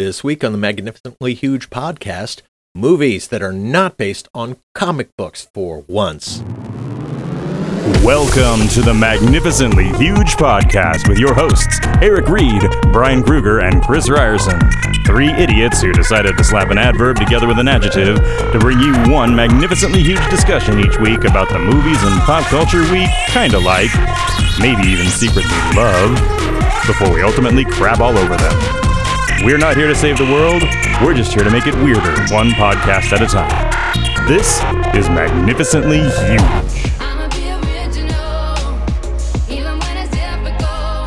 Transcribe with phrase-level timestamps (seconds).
[0.00, 2.40] This week on the Magnificently Huge podcast,
[2.74, 6.40] movies that are not based on comic books for once.
[8.02, 14.08] Welcome to the Magnificently Huge podcast with your hosts, Eric Reed, Brian Kruger, and Chris
[14.08, 14.58] Ryerson.
[15.04, 18.16] Three idiots who decided to slap an adverb together with an adjective
[18.52, 22.90] to bring you one magnificently huge discussion each week about the movies and pop culture
[22.90, 23.90] we kinda like,
[24.58, 25.44] maybe even secretly
[25.76, 26.16] love,
[26.86, 28.79] before we ultimately crab all over them.
[29.42, 30.64] We're not here to save the world,
[31.02, 34.28] we're just here to make it weirder, one podcast at a time.
[34.28, 34.58] This
[34.94, 36.40] is Magnificently Huge.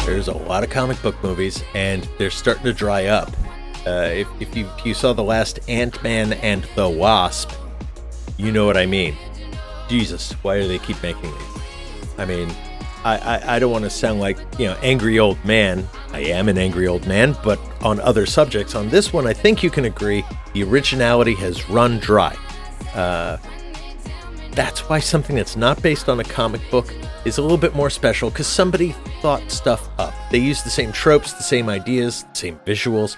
[0.04, 3.30] There's a lot of comic book movies, and they're starting to dry up.
[3.86, 7.52] Uh, if, if, you, if you saw the last Ant Man and the Wasp,
[8.38, 9.16] you know what I mean.
[9.88, 11.62] Jesus, why do they keep making these?
[12.18, 12.50] I mean,
[13.04, 15.88] I, I, I don't want to sound like, you know, angry old man.
[16.12, 19.64] I am an angry old man, but on other subjects, on this one, I think
[19.64, 22.38] you can agree the originality has run dry.
[22.94, 23.38] Uh,
[24.52, 26.94] that's why something that's not based on a comic book
[27.26, 30.14] is a little bit more special because somebody thought stuff up.
[30.30, 33.18] They use the same tropes, the same ideas, the same visuals,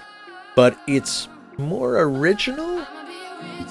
[0.54, 1.28] but it's
[1.58, 2.86] more original.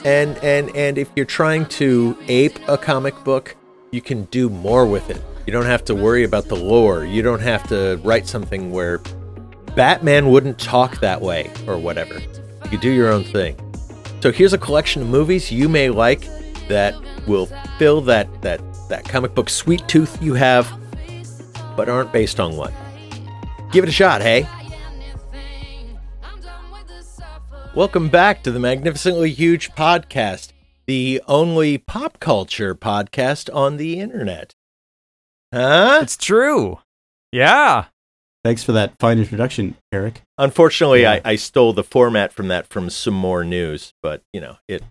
[0.04, 3.56] And and and if you're trying to ape a comic book,
[3.92, 5.22] you can do more with it.
[5.46, 7.06] You don't have to worry about the lore.
[7.06, 8.98] You don't have to write something where
[9.76, 12.20] Batman wouldn't talk that way or whatever.
[12.72, 13.56] You do your own thing.
[14.22, 16.28] So here's a collection of movies you may like
[16.68, 16.96] that
[17.28, 17.46] will
[17.78, 20.68] fill that that that comic book sweet tooth you have,
[21.78, 22.74] but aren't based on one.
[23.72, 24.48] Give it a shot, hey.
[27.76, 30.54] Welcome back to the Magnificently Huge podcast,
[30.88, 34.56] the only pop culture podcast on the internet.
[35.56, 36.00] Huh?
[36.02, 36.80] It's true.
[37.32, 37.86] Yeah.
[38.44, 40.22] Thanks for that fine introduction, Eric.
[40.38, 41.14] Unfortunately, Yeah.
[41.26, 44.84] I, I stole the format from that from some more news, but you know, it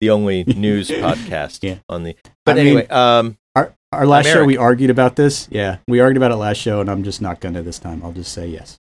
[0.00, 1.78] the only news podcast Yeah.
[1.88, 2.16] on the.
[2.46, 5.48] But I mean- anyway, um, Our our last show we argued about this.
[5.50, 8.02] Yeah, we argued about it last show, and I'm just not gonna this time.
[8.02, 8.78] I'll just say yes.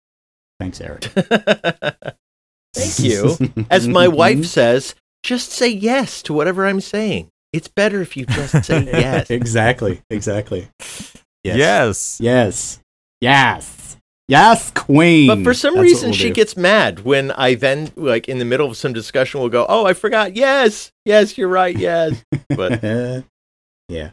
[0.60, 1.02] Thanks, Eric.
[2.74, 3.36] thank you.
[3.70, 7.28] As my wife says, just say yes to whatever I'm saying.
[7.52, 9.30] It's better if you just say yes.
[9.30, 10.68] exactly, exactly.
[11.44, 11.56] Yes.
[11.58, 12.20] Yes.
[12.20, 12.78] Yes.
[13.20, 13.96] Yes.
[14.28, 15.26] Yes, Queen.
[15.26, 16.34] But for some That's reason, we'll she do.
[16.34, 19.84] gets mad when I then, like, in the middle of some discussion, will go, "Oh,
[19.84, 20.36] I forgot.
[20.36, 21.76] Yes, yes, you're right.
[21.76, 22.82] Yes." But
[23.88, 24.10] yeah,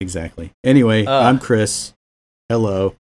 [0.00, 0.52] exactly.
[0.62, 1.22] Anyway, Uh.
[1.22, 1.94] I'm Chris.
[2.48, 2.94] Hello.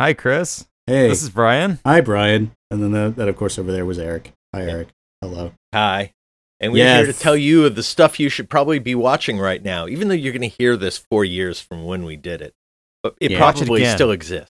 [0.00, 0.66] Hi, Chris.
[0.86, 1.08] Hey.
[1.08, 1.78] This is Brian.
[1.84, 2.52] Hi, Brian.
[2.70, 4.32] And then the, that, of course, over there was Eric.
[4.54, 4.70] Hi, Yeah.
[4.72, 4.88] Eric.
[5.20, 5.52] Hello.
[5.74, 6.12] Hi.
[6.60, 9.62] And we're here to tell you of the stuff you should probably be watching right
[9.62, 12.54] now, even though you're going to hear this four years from when we did it.
[13.02, 13.40] But it Yeah.
[13.40, 14.50] Watch it probably still exists.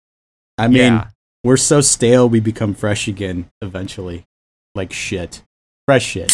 [0.57, 1.07] I mean, yeah.
[1.43, 4.25] we're so stale, we become fresh again eventually.
[4.73, 5.43] Like shit.
[5.85, 6.31] Fresh shit.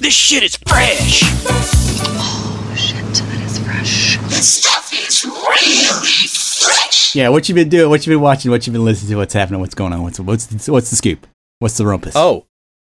[0.00, 1.22] This shit is fresh.
[1.24, 4.18] Oh shit, that is fresh.
[4.28, 7.16] This stuff is really fresh.
[7.16, 7.90] Yeah, what you been doing?
[7.90, 8.50] What you been watching?
[8.50, 9.16] What you been listening to?
[9.16, 9.60] What's happening?
[9.60, 10.02] What's going on?
[10.02, 11.26] What's what's the, what's the scoop?
[11.58, 12.14] What's the rumpus?
[12.14, 12.46] Oh,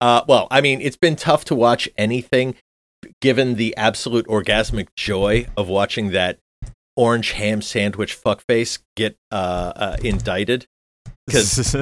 [0.01, 2.57] uh, well, I mean, it's been tough to watch anything
[3.21, 6.39] given the absolute orgasmic joy of watching that
[6.99, 10.67] orange ham sandwich fuckface get uh, uh, indicted.
[11.27, 11.55] Because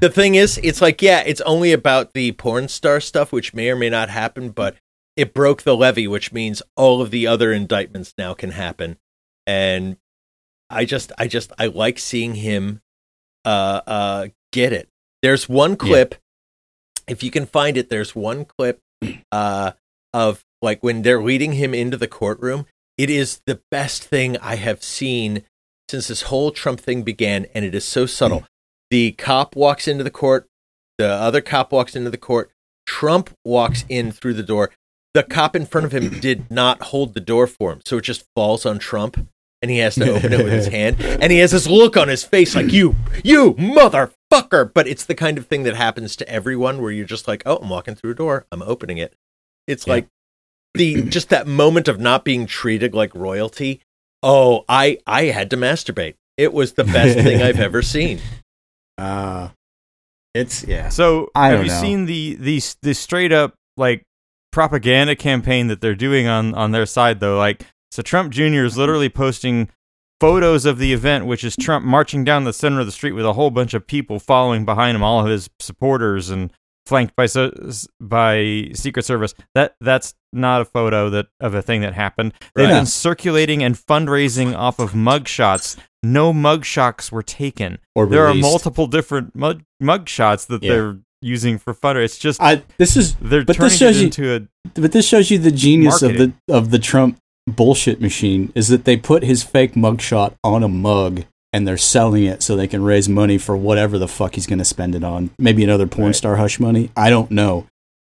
[0.00, 3.68] the thing is, it's like, yeah, it's only about the porn star stuff, which may
[3.68, 4.76] or may not happen, but
[5.14, 8.96] it broke the levee, which means all of the other indictments now can happen.
[9.46, 9.98] And
[10.70, 12.80] I just, I just, I like seeing him
[13.44, 14.88] uh, uh, get it.
[15.20, 16.14] There's one clip,
[17.06, 18.80] if you can find it, there's one clip
[19.30, 19.72] uh,
[20.14, 22.66] of like when they're leading him into the courtroom.
[22.98, 25.42] It is the best thing I have seen
[25.90, 28.40] since this whole Trump thing began, and it is so subtle.
[28.40, 28.44] Hmm.
[28.90, 30.46] The cop walks into the court,
[30.98, 32.50] the other cop walks into the court,
[32.86, 34.70] Trump walks in through the door.
[35.14, 38.02] The cop in front of him did not hold the door for him, so it
[38.04, 39.28] just falls on Trump,
[39.60, 40.96] and he has to open it with his hand.
[41.00, 44.72] And he has this look on his face like, you, you motherfucker.
[44.72, 47.56] But it's the kind of thing that happens to everyone where you're just like, oh,
[47.56, 49.14] I'm walking through a door, I'm opening it.
[49.66, 49.92] It's Yeah.
[49.94, 50.08] like
[50.74, 53.80] the just that moment of not being treated like royalty.
[54.22, 56.14] Oh, I I had to masturbate.
[56.36, 58.20] It was the best thing I've ever seen.
[58.98, 59.48] Uh
[60.34, 60.88] it's yeah.
[60.88, 61.80] so, I have you know.
[61.80, 64.02] seen the the the straight up like
[64.50, 67.36] propaganda campaign that they're doing on on their side though?
[67.36, 68.64] Like, so Trump Jr.
[68.64, 69.68] is literally posting
[70.20, 73.26] photos of the event, which is Trump marching down the center of the street with
[73.26, 76.50] a whole bunch of people following behind him, all of his supporters, and
[76.86, 77.50] flanked by so,
[78.00, 79.34] by Secret Service.
[79.54, 82.32] That that's not a photo that of a thing that happened.
[82.54, 82.74] They've Right.
[82.78, 85.76] been circulating and fundraising off of mugshots.
[86.02, 87.78] No mugshots were taken.
[87.94, 90.72] Or there are multiple different mug mugshots that Yeah.
[90.72, 92.02] they're using for funner.
[92.04, 94.34] It's just I this is they're but turning this shows it you- into
[94.74, 98.68] a but this shows you the genius of the of the Trump bullshit machine is
[98.68, 102.66] that they put his fake mugshot on a mug and they're selling it so they
[102.66, 105.30] can raise money for whatever the fuck he's going to spend it on.
[105.38, 106.16] Maybe another porn Right.
[106.16, 106.90] star hush money.
[106.96, 107.66] I don't know.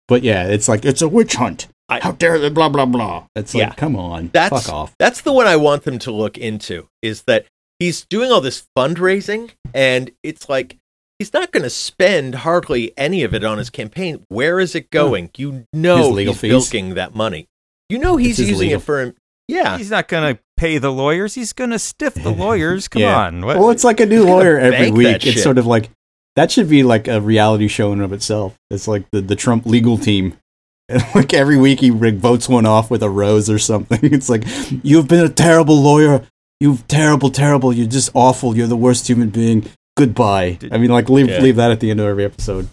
[0.07, 1.67] But yeah, it's like it's a witch hunt.
[1.89, 3.25] I- How dare they blah blah blah.
[3.35, 3.73] It's like Yeah.
[3.73, 4.29] come on.
[4.33, 4.95] That's fuck off.
[4.99, 6.87] That's the one I want them to look into.
[7.01, 7.45] Is that
[7.79, 10.77] he's doing all this fundraising, and it's like
[11.19, 14.25] he's not going to spend hardly any of it on his campaign.
[14.29, 14.97] Where is it hmm.
[14.97, 15.29] going?
[15.37, 16.51] You know, legal he's fees?
[16.51, 17.47] bilking that money.
[17.89, 19.15] You know, he's using legal- it for him.
[19.49, 21.35] Yeah, He's not going to pay the lawyers.
[21.35, 22.87] He's going to stiff the lawyers.
[22.89, 23.25] Come Yeah.
[23.27, 23.45] on.
[23.45, 23.57] What?
[23.57, 25.15] Well, it's like a new gonna lawyer every week.
[25.17, 25.43] It's shit.
[25.43, 25.89] sort of like
[26.35, 28.55] that should be like a reality show in and of itself.
[28.71, 30.35] It's like the, the Trump legal team.
[30.89, 33.99] And like every week he like, votes one off with a rose or something.
[34.03, 34.43] It's like
[34.83, 36.23] you've been a terrible lawyer.
[36.59, 37.71] You've terrible, terrible.
[37.71, 38.55] You're just awful.
[38.57, 39.65] You're the worst human being.
[39.95, 40.57] Goodbye.
[40.59, 41.39] Did- I mean, like leave Yeah.
[41.39, 42.67] leave that at the end of every episode.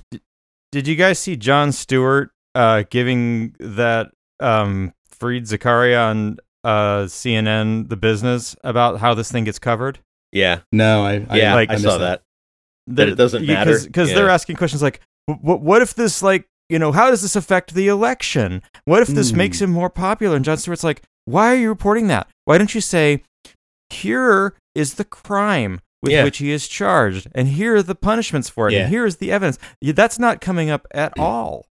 [0.73, 4.11] Did you guys see Jon Stewart uh, giving that
[4.41, 9.99] um, Fareed Zakaria on uh, CNN The Business about how this thing gets covered?
[10.33, 11.55] yeah, No, I, I yeah.
[11.55, 12.23] like- I missed saw that.
[12.87, 13.79] That it doesn't matter?
[13.85, 14.15] because Yeah.
[14.17, 17.75] they're asking questions like, "What what if this like you know how does this affect
[17.75, 18.63] the election?
[18.85, 19.37] What if this Hmm.
[19.39, 22.29] makes him more popular?" And Jon Stewart's like, "Why are you reporting that?
[22.47, 23.23] Why don't you say
[23.91, 26.25] here is the crime?" With Yeah.
[26.25, 28.81] which he is charged, and here are the punishments for it, Yeah.
[28.85, 29.59] and here is the evidence.
[29.83, 31.67] That's not coming up at all.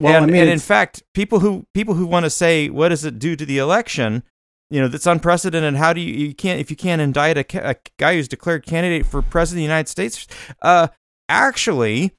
[0.00, 2.90] Well, and, I mean, and in fact, people who people who want to say what
[2.90, 4.22] does it do to the election,
[4.70, 5.74] you know, that's unprecedented.
[5.76, 9.06] How do you you can't if you can't indict a, a guy who's declared candidate
[9.06, 10.26] for president of the United States?
[10.60, 10.88] Uh,
[11.28, 12.12] actually,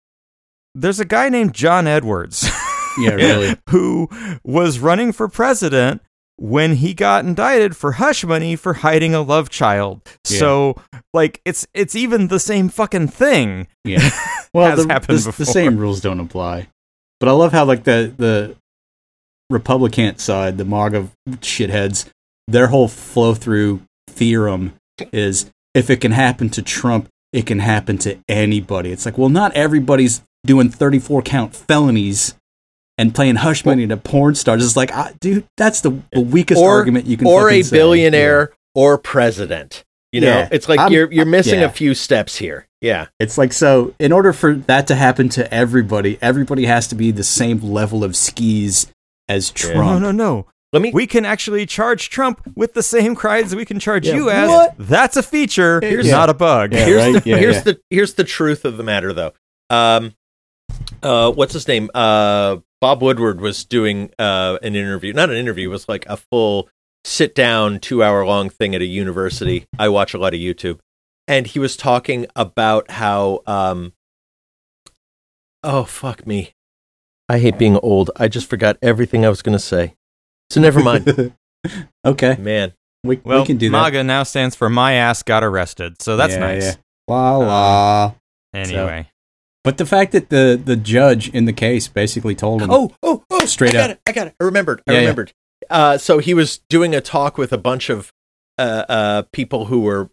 [0.74, 2.50] there's a guy named John Edwards
[2.97, 3.56] yeah, really.
[3.69, 4.09] who
[4.44, 6.01] was running for president
[6.38, 10.01] when he got indicted for hush money for hiding a love child.
[10.29, 10.39] Yeah.
[10.39, 10.75] So,
[11.13, 13.68] like, it's it's even the same fucking thing.
[13.83, 14.09] Yeah.
[14.53, 16.69] Well, Has the, happened the, the same rules don't apply.
[17.19, 18.55] But I love how like the the
[19.49, 22.09] Republican side, the MAGA shitheads,
[22.47, 24.73] their whole flow through theorem
[25.11, 28.91] is if it can happen to Trump, it can happen to anybody.
[28.91, 32.35] It's like, well, not everybody's doing 34 count felonies
[32.97, 34.63] and playing hush money to porn stars.
[34.65, 37.75] It's like, ah, dude, that's the, the weakest Or- argument you can or a say.
[37.77, 39.83] billionaire or president.
[40.12, 40.50] You know, Yeah.
[40.51, 41.65] it's like I'm- you're you're missing yeah.
[41.65, 42.65] a few steps here.
[42.80, 46.95] Yeah, It's like so in order for that to happen to everybody, everybody has to
[46.95, 48.86] be the same level of skis
[49.27, 49.74] as Yeah.
[49.74, 50.45] No, no, no.
[50.71, 50.92] let me.
[50.94, 54.48] We can actually charge Trump with the same crimes we can charge Yeah, you as.
[54.50, 54.75] what?
[54.77, 56.71] That's a feature, Here's- not a bug.
[56.74, 57.24] Yeah, here's right?
[57.24, 57.62] the Yeah, here's yeah.
[57.63, 59.33] the here's the truth of the matter though.
[59.71, 60.13] Um,
[61.03, 61.89] uh, what's his name?
[61.95, 66.18] Uh, Bob Woodward was doing uh an interview, not an interview, it was like a
[66.18, 66.69] full
[67.03, 69.65] sit down two hour long thing at a university.
[69.79, 70.79] I watch a lot of YouTube,
[71.27, 73.94] and he was talking about how um.
[75.63, 76.53] Oh fuck me!
[77.27, 78.11] I hate being old.
[78.15, 79.95] I just forgot everything I was going to say.
[80.49, 81.33] So never mind,
[82.05, 82.73] okay, man.
[83.03, 83.71] we, Well, we can do that.
[83.77, 86.63] MAGA now stands for My Ass Got Arrested, so that's Yeah, nice.
[86.63, 86.73] yeah.
[87.09, 88.13] La la.
[88.53, 89.09] Anyway,
[89.63, 93.23] But the fact that the the judge in the case basically told him, Oh, oh,
[93.29, 93.45] oh!
[93.45, 93.97] Straight I got up.
[93.97, 94.01] it.
[94.07, 94.35] I got it.
[94.39, 94.81] I remembered.
[94.88, 95.01] I Yeah, yeah.
[95.01, 95.33] remembered.
[95.69, 98.11] Uh, so he was doing a talk with a bunch of
[98.57, 100.09] uh, uh, people who were,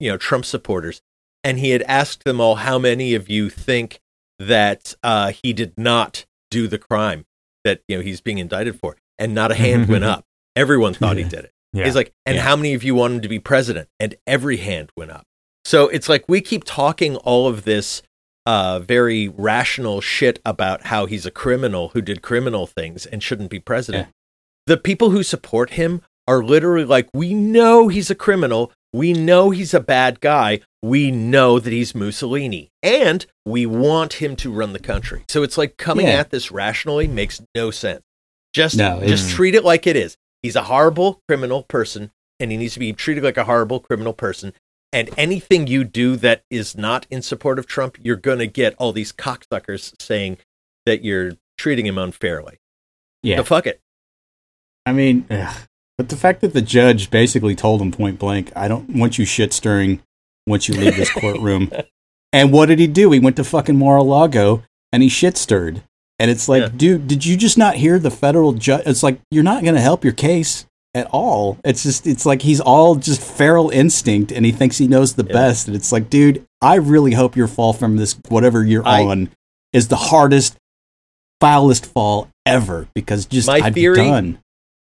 [0.00, 1.00] you know, Trump supporters,
[1.44, 4.00] and he had asked them all, "How many of you think
[4.38, 7.24] that uh, he did not do the crime
[7.64, 10.24] that you know he's being indicted for?" And not a hand went up.
[10.54, 11.52] Everyone thought he did it.
[11.72, 11.84] yeah.
[11.84, 12.42] He's like, and Yeah.
[12.42, 13.88] how many of you want him to be president?
[14.00, 15.24] And every hand went up.
[15.64, 18.02] So it's like we keep talking all of this
[18.46, 23.50] uh, very rational shit about how he's a criminal who did criminal things and shouldn't
[23.50, 24.08] be president.
[24.66, 28.72] The people who support him are literally like, we know he's a criminal.
[28.92, 30.60] We know he's a bad guy.
[30.82, 32.70] We know that he's Mussolini.
[32.82, 35.24] And we want him to run the country.
[35.28, 36.14] So it's like coming Yeah.
[36.14, 38.02] at this rationally makes no sense.
[38.52, 40.16] Just, No, just treat it like it is.
[40.42, 44.12] He's a horrible criminal person and he needs to be treated like a horrible criminal
[44.12, 44.52] person.
[44.92, 48.74] And anything you do that is not in support of Trump, you're going to get
[48.78, 50.38] all these cocksuckers saying
[50.86, 52.58] that you're treating him unfairly.
[53.22, 53.36] yeah.
[53.36, 53.80] So fuck it.
[54.86, 55.54] I mean, ugh.
[55.98, 59.24] but the fact that the judge basically told him point blank, I don't want you
[59.24, 60.00] shit stirring
[60.46, 61.70] once you leave this courtroom.
[62.32, 63.10] and what did he do?
[63.10, 64.62] He went to fucking Mar-a-Lago
[64.92, 65.82] and he shit stirred.
[66.18, 66.68] And it's like, Yeah.
[66.74, 68.84] dude, did you just not hear the federal judge?
[68.86, 70.64] It's like you're not going to help your case
[70.94, 71.58] at all.
[71.64, 75.24] It's just, it's like he's all just feral instinct, and he thinks he knows the
[75.26, 75.32] Yeah.
[75.34, 75.66] best.
[75.66, 79.28] And it's like, dude, I really hope your fall from this whatever you're I- on
[79.74, 80.56] is the hardest,
[81.40, 82.88] foulest fall ever.
[82.94, 84.38] Because just My I'd theory- be done.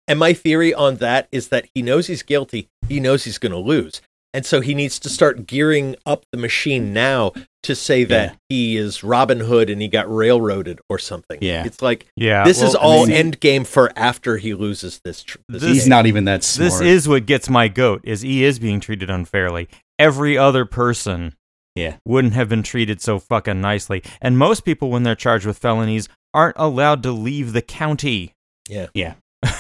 [0.09, 2.69] And my theory on that is that he knows he's guilty.
[2.89, 4.01] He knows he's going to lose.
[4.35, 8.37] and so he needs to start gearing up the machine now to say that Yeah.
[8.51, 11.39] he is Robin Hood and he got railroaded or something.
[11.41, 11.65] Yeah.
[11.65, 15.23] it's like Yeah, this is well, all mean- end game for after he loses this.
[15.23, 15.91] Tr- this This- He's game.
[15.91, 16.71] not even that smart.
[16.73, 19.67] This is what gets my goat is he is being treated unfairly.
[19.99, 21.35] Every other person
[21.75, 21.97] Yeah.
[22.05, 24.03] wouldn't have been treated so fucking nicely.
[24.21, 28.35] And most people when they're charged with felonies aren't allowed to leave the county,
[28.69, 28.89] yeah.
[28.93, 29.15] Yeah.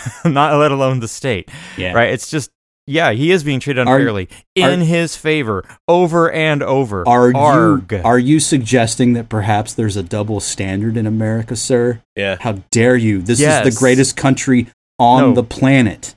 [0.24, 1.48] not let alone the state.
[1.76, 1.92] Yeah.
[1.92, 2.10] Right?
[2.12, 2.50] It's just
[2.86, 4.28] yeah, he is being treated unfairly
[4.58, 7.06] are- in his favor over and over.
[7.06, 7.92] Are Arg.
[7.92, 12.00] you are you suggesting that perhaps there's a double standard in America, sir?
[12.16, 12.36] Yeah.
[12.40, 13.20] How dare you?
[13.20, 15.34] This is the greatest country on No.
[15.34, 16.14] the planet.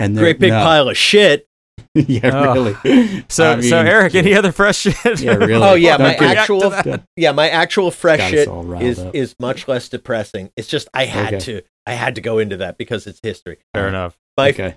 [0.00, 0.62] And they're- Great big no.
[0.62, 1.44] pile of shit.
[1.94, 2.56] yeah, Ugh.
[2.84, 3.24] really.
[3.28, 5.20] so I so mean, Eric, any other fresh shit?
[5.20, 5.54] Yeah, really.
[5.64, 7.02] Oh yeah, Don't my get- React to actual that.
[7.16, 8.48] yeah, my actual fresh shit
[8.82, 9.14] is up.
[9.14, 10.50] is much less depressing.
[10.56, 11.44] It's just I had Okay.
[11.44, 13.58] to I had to go into that because it's history.
[13.74, 14.18] Fair enough.
[14.36, 14.76] My Okay.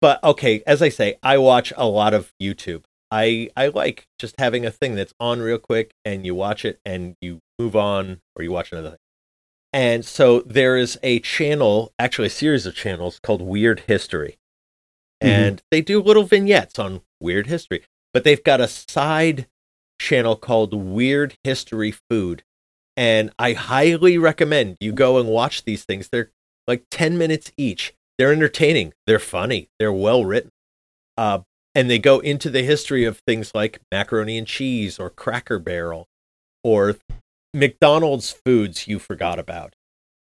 [0.00, 2.84] but okay, as I say, I watch a lot of YouTube.
[3.10, 6.80] I I like just having a thing that's on real quick and you watch it
[6.84, 8.98] and you move on or you watch another thing.
[9.72, 14.38] And so there is a channel, actually a series of channels called Weird History.
[15.22, 15.28] Mhm.
[15.28, 17.82] And they do little vignettes on weird history.
[18.12, 19.46] But they've got a side
[20.00, 22.42] channel called Weird History Food.
[22.96, 26.08] And I highly recommend you go and watch these things.
[26.08, 26.30] They're
[26.66, 27.94] like 10 minutes each.
[28.18, 28.92] They're entertaining.
[29.06, 29.68] They're funny.
[29.78, 30.50] They're well written.
[31.16, 31.40] Uh,
[31.74, 36.06] and they go into the history of things like macaroni and cheese or Cracker Barrel
[36.64, 36.96] or
[37.54, 39.74] McDonald's foods you forgot about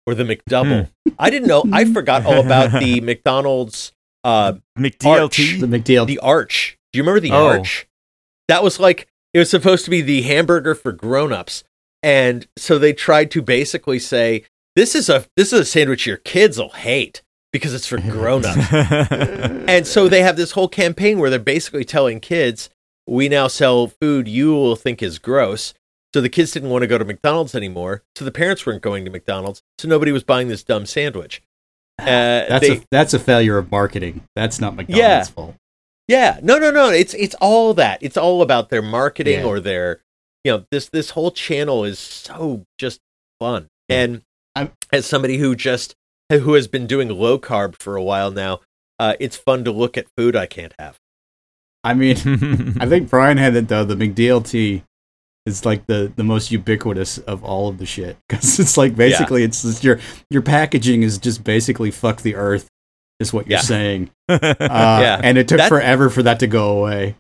[0.06, 0.90] or the McDouble.
[1.18, 1.64] I didn't know.
[1.72, 3.92] I forgot all about the McDonald's,
[4.24, 5.60] uh, McDLT.
[5.62, 6.06] The McDeal.
[6.06, 6.78] the Arch.
[6.94, 7.48] Do you remember the Oh.
[7.48, 7.88] Arch?
[8.48, 11.64] That was like, it was supposed to be the hamburger for grown-ups.
[12.04, 14.44] And so they tried to basically say,
[14.76, 17.22] this is a this is a sandwich your kids will hate
[17.54, 18.68] because it's for grown-ups.
[19.68, 22.70] and so they have this whole campaign where they're basically telling kids,
[23.08, 25.74] we now sell food you will think is gross.
[26.14, 28.04] So the kids didn't want to go to McDonald's anymore.
[28.16, 29.62] So the parents weren't going to McDonald's.
[29.78, 31.42] So nobody was buying this dumb sandwich.
[31.98, 34.22] Uh, that's they- a that's a failure of marketing.
[34.36, 35.24] That's not McDonald's Yeah.
[35.24, 35.56] fault.
[36.10, 36.90] Yeah, no, no, no.
[36.90, 38.00] It's it's all that.
[38.02, 39.46] It's all about their marketing Yeah.
[39.46, 40.02] or their,
[40.44, 43.00] you know, this this whole channel is so just
[43.40, 43.70] fun.
[43.88, 44.24] And
[44.56, 45.96] I'm- as somebody who just
[46.32, 48.62] who has been doing low carb for a while now,
[49.00, 50.98] uh, it's fun to look at food I can't have.
[51.84, 52.16] I mean,
[52.80, 53.84] I think Brian had it though.
[53.84, 54.82] The McDLT
[55.46, 59.44] is like the the most ubiquitous of all of the shit because it's like basically
[59.44, 60.00] it's just your
[60.32, 62.68] your packaging is just basically fuck the earth
[63.20, 63.62] is what you're Yeah.
[63.62, 64.10] saying.
[64.30, 65.22] Uh, Yeah.
[65.24, 67.16] and it took That- forever for that to go away.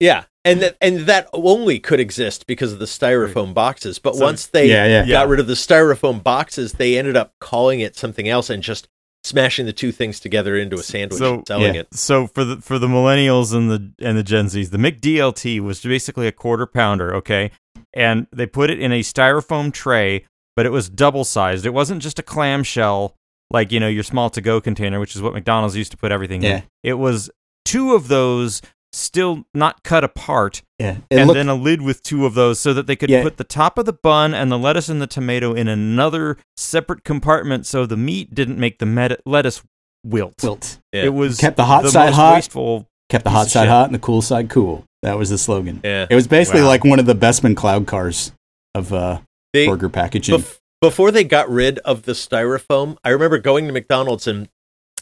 [0.00, 3.98] Yeah, and that and that only could exist because of the styrofoam boxes.
[3.98, 7.32] But So- once they yeah, yeah, got rid of the styrofoam boxes, they ended up
[7.40, 8.88] calling it something else and just
[9.22, 11.80] smashing the two things together into a sandwich So- and selling yeah.
[11.82, 11.94] it.
[11.94, 15.80] so for the for the millennials and the and the Gen Zs, the McDLT was
[15.80, 17.50] basically a quarter pounder, okay?
[17.94, 21.64] And they put it in a styrofoam tray, but it was double sized.
[21.64, 23.14] It wasn't just a clamshell
[23.50, 26.10] like, you know, your small to go container, which is what McDonald's used to put
[26.10, 26.56] everything Yeah.
[26.56, 26.62] in.
[26.82, 27.30] It was
[27.64, 28.60] two of those
[28.94, 32.60] still not cut apart Yeah, it and looked then a lid with two of those
[32.60, 33.22] so that they could Yeah.
[33.22, 37.04] put the top of the bun and the lettuce and the tomato in another separate
[37.04, 39.62] compartment so the meat didn't make the met- lettuce
[40.04, 40.34] wilt.
[40.42, 40.78] wilt.
[40.92, 41.04] Yeah.
[41.04, 42.34] It was Kept the hot the side hot.
[42.34, 42.86] wasteful.
[43.10, 43.68] Kept the hot side shit.
[43.70, 44.84] hot and the cool side cool.
[45.02, 45.80] That was the slogan.
[45.84, 46.06] Yeah.
[46.08, 46.68] It was basically Wow.
[46.68, 48.32] like one of the Bestman cloud cars
[48.74, 49.20] of uh,
[49.52, 50.38] They, burger packaging.
[50.38, 54.48] Bef- before they got rid of the styrofoam, I remember going to McDonald's and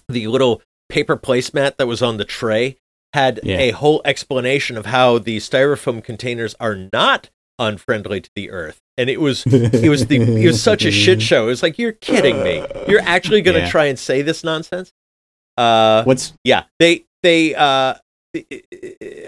[0.08, 2.76] the little paper placemat that was on the tray
[3.12, 3.58] had Yeah.
[3.58, 8.80] a whole explanation of how the styrofoam containers are not unfriendly to the earth.
[8.96, 11.44] And it was it was the it was such a shit show.
[11.44, 12.64] It was like you're kidding me.
[12.88, 13.70] You're actually going to Yeah.
[13.70, 14.92] try and say this nonsense?
[15.56, 17.94] Uh What's yeah, they they uh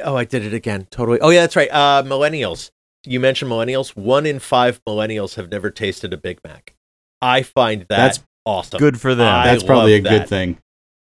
[0.04, 0.86] oh, I did it again.
[0.90, 1.20] Totally.
[1.20, 1.70] Oh yeah, that's right.
[1.70, 2.70] Uh millennials.
[3.06, 3.94] You mentioned millennials.
[3.94, 6.74] One in 5 millennials have never tasted a Big Mac.
[7.20, 8.78] I find that That's awesome.
[8.78, 9.32] Good for them.
[9.32, 10.58] I that's probably a love good thing.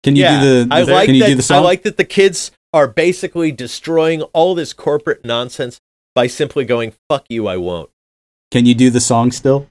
[0.05, 0.75] Can you yeah, do the?
[0.75, 1.29] I like can you that.
[1.29, 5.81] do the I like that the kids are basically destroying all this corporate nonsense
[6.15, 7.91] by simply going "fuck you, I won't."
[8.51, 9.69] Can you do the song still?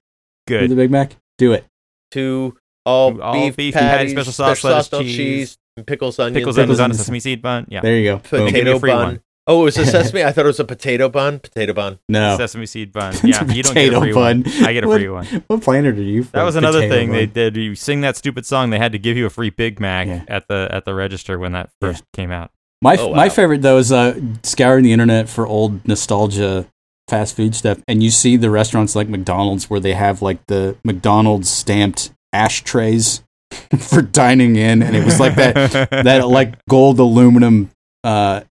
[0.48, 1.16] For the Big Mac.
[1.38, 1.66] Do it.
[2.12, 6.38] To all, All beef, beef patties, patties, special sauce, lettuce, no cheese, and pickles, onions,
[6.38, 6.98] Pickles, and onions Pickles, on a onions.
[7.00, 7.66] sesame seed bun.
[7.70, 7.82] Yeah.
[7.82, 8.18] There you go.
[8.18, 8.46] Boom.
[8.46, 9.06] Give me potato a free bun.
[9.06, 9.22] one.
[9.46, 10.24] Oh, it was a sesame.
[10.26, 11.40] I thought it was a potato bun.
[11.40, 12.00] Potato bun.
[12.08, 12.38] No.
[12.38, 13.14] Sesame seed bun.
[13.24, 13.44] Yeah.
[13.52, 14.44] You don't get Potato a free bun.
[14.44, 14.66] one.
[14.66, 15.26] I get a What- free one.
[15.48, 16.38] What planet are you from?
[16.40, 17.56] That was another Potato thing they did.
[17.58, 20.24] You sing that stupid song, they had to give you a free Big Mac Yeah.
[20.30, 21.90] at the at the register when that Yeah.
[21.92, 22.52] first came out.
[22.82, 26.66] My Oh, my favorite though is uh, scouring the internet for old nostalgia
[27.10, 30.78] fast food stuff, and you see the restaurants like McDonald's where they have like the
[30.86, 33.24] McDonald's stamped ashtrays
[33.78, 37.70] for dining in, and it was like that that like gold aluminum
[38.04, 38.42] uh,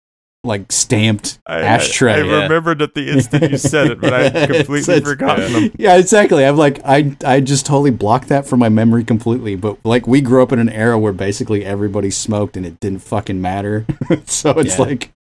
[0.44, 2.14] like stamped I, ashtray.
[2.14, 2.42] I, I Yeah.
[2.42, 5.70] remembered at the instant you said it, but I completely it's- forgotten them.
[5.78, 6.44] yeah, exactly.
[6.44, 9.54] I'm like, I I just totally blocked that from my memory completely.
[9.54, 13.00] But like, we grew up in an era where basically everybody smoked and it didn't
[13.00, 13.86] fucking matter.
[14.26, 14.84] so it's Yeah.
[14.84, 15.12] like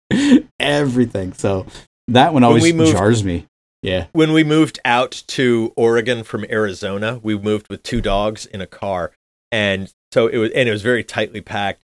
[0.59, 1.33] everything.
[1.35, 1.67] So
[2.09, 3.47] that one always moved- jars me.
[3.83, 4.07] Yeah.
[4.13, 8.67] when we moved out to Oregon from Arizona, we moved with two dogs in a
[8.67, 9.13] car,
[9.51, 11.81] and so it was and it was very tightly packed.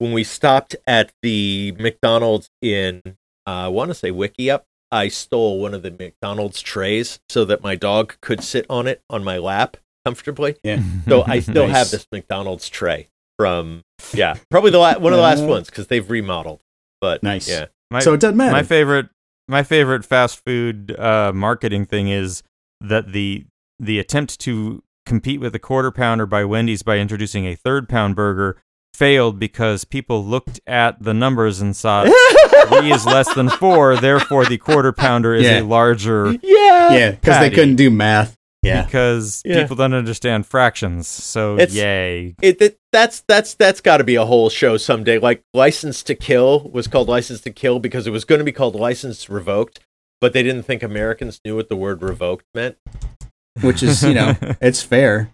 [0.00, 3.02] When we stopped at the McDonald's in,
[3.46, 7.62] uh, I want to say Wickiup, I stole one of the McDonald's trays so that
[7.62, 9.76] my dog could sit on it on my lap
[10.06, 10.56] comfortably.
[10.64, 10.82] Yeah.
[11.06, 11.76] So I still Nice.
[11.76, 13.82] have this McDonald's tray from
[14.14, 16.62] yeah, probably the la- one of the last ones because they've remodeled.
[17.00, 17.48] But Nice.
[17.48, 18.52] yeah, My, so it doesn't matter.
[18.52, 19.08] my favorite
[19.48, 22.42] my favorite fast food uh, marketing thing is
[22.80, 23.44] that the
[23.78, 28.16] the attempt to compete with the quarter pounder by Wendy's by introducing a third pound
[28.16, 28.56] burger
[29.00, 32.04] failed because people looked at the numbers and saw
[32.68, 35.60] three is less than four, therefore the quarter pounder is Yeah.
[35.60, 38.36] a larger yeah, yeah, because they couldn't do math.
[38.62, 38.84] Yeah.
[38.84, 39.62] because Yeah.
[39.62, 41.08] people don't understand fractions.
[41.08, 42.34] So It's- yay.
[42.42, 45.18] it, it that's that's that's got to be a whole show someday.
[45.18, 48.52] Like License to Kill was called License to Kill because it was going to be
[48.52, 49.80] called License Revoked,
[50.20, 52.76] but they didn't think Americans knew what the word revoked meant.
[53.62, 55.30] Which is, you know, it's fair.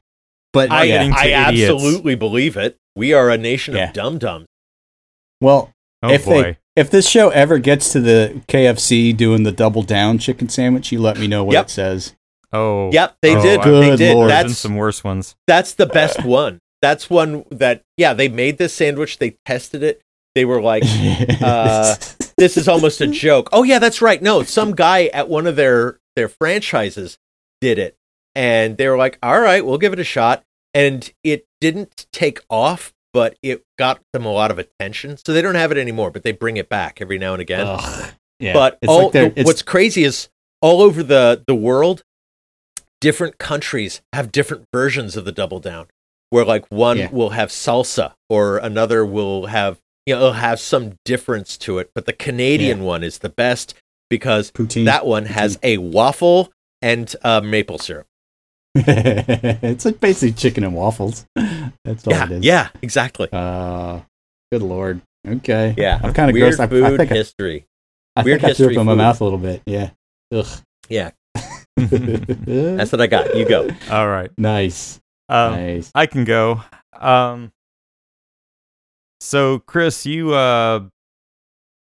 [0.57, 1.11] But I yeah.
[1.15, 2.77] I absolutely believe it.
[2.97, 3.89] We are a nation Yeah.
[3.89, 4.47] of dum dums.
[5.41, 5.73] Well,
[6.03, 6.43] Oh if boy.
[6.43, 10.93] they if this show ever gets to the KFC doing the double down chicken sandwich,
[10.93, 11.67] you let me know what Yep.
[11.67, 12.15] it says.
[12.53, 12.91] oh.
[12.93, 13.61] Yep, they Oh, did.
[13.61, 14.15] I- They Good did.
[14.15, 14.31] Lord.
[14.31, 15.35] There's been That's some worse ones.
[15.47, 16.61] that's the best one.
[16.83, 19.19] That's one that yeah, they made this sandwich.
[19.19, 20.01] They tested it.
[20.35, 20.83] They were like,
[21.43, 21.97] uh,
[22.37, 23.49] this is almost a joke.
[23.53, 24.23] Oh yeah, that's right.
[24.23, 27.17] No, some guy at one of their their franchises
[27.63, 27.97] did it,
[28.37, 32.39] and they were like, "All right, we'll give it a shot." And it didn't take
[32.51, 35.17] off, but it got them a lot of attention.
[35.17, 37.67] So they don't have it anymore, but they bring it back every now and again.
[37.67, 38.11] Ugh.
[38.39, 38.53] Yeah.
[38.53, 40.29] But it's all, like the- it's- what's crazy is
[40.61, 42.03] all over the the world,
[43.01, 45.87] different countries have different versions of the double down.
[46.31, 47.11] Where like one Yeah.
[47.11, 51.91] will have salsa, or another will have you know it'll have some difference to it.
[51.95, 53.75] But the Canadian one is the best
[54.11, 54.85] because poutine.
[54.87, 58.07] that one has a waffle and uh, maple syrup.
[59.63, 61.25] it's like basically chicken and waffles.
[61.35, 62.45] That's all Yeah, it is.
[62.45, 63.29] yeah, exactly.
[63.33, 64.01] Uh,
[64.53, 65.01] good lord.
[65.27, 65.75] Okay.
[65.77, 66.61] Yeah, I'm kind of weird gross.
[66.61, 67.67] I, food I think I, history.
[68.15, 69.63] I, weird think I threw up history in my mouth a little bit.
[69.67, 69.91] Yeah.
[70.33, 70.47] Ugh.
[70.89, 71.11] Yeah,
[71.77, 73.35] that's what I got.
[73.37, 73.69] You go.
[73.91, 74.31] All right.
[74.39, 75.01] nice.
[75.29, 75.91] Um, nice.
[75.95, 76.63] I can go.
[76.93, 77.51] Um,
[79.21, 80.85] so Chris, you uh,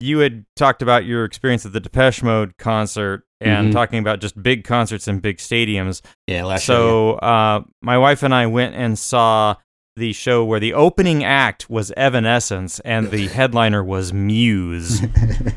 [0.01, 3.73] you had talked about your experience at the Depeche Mode concert and Mhm.
[3.73, 6.01] talking about just big concerts and big stadiums.
[6.27, 6.45] Yeah.
[6.45, 6.77] Last year.
[6.77, 9.55] so uh, my wife and I went and saw
[9.97, 15.03] the show where the opening act was Evanescence and the headliner was Muse.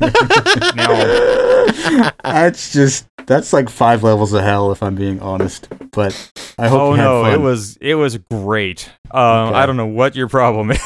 [0.76, 5.68] now, that's just that's like five levels of hell if I'm being honest.
[5.92, 7.32] But I hope oh you had no, fun.
[7.34, 8.90] it was it was great.
[9.10, 9.58] Um, Okay.
[9.58, 10.80] I don't know what your problem is.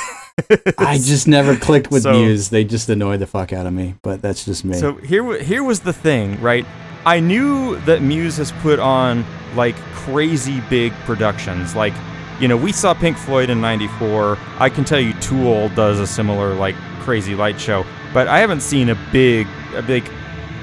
[0.78, 2.50] I just never clicked with So- Muse.
[2.50, 3.96] They just annoy the fuck out of me.
[4.02, 4.76] But that's just me.
[4.76, 6.64] So here, here was the thing, right?
[7.08, 11.74] I knew that Muse has put on like crazy big productions.
[11.74, 11.94] Like,
[12.38, 14.36] you know, we saw Pink Floyd in '94.
[14.58, 18.60] I can tell you, Tool does a similar like crazy light show, but I haven't
[18.60, 20.06] seen a big, a big.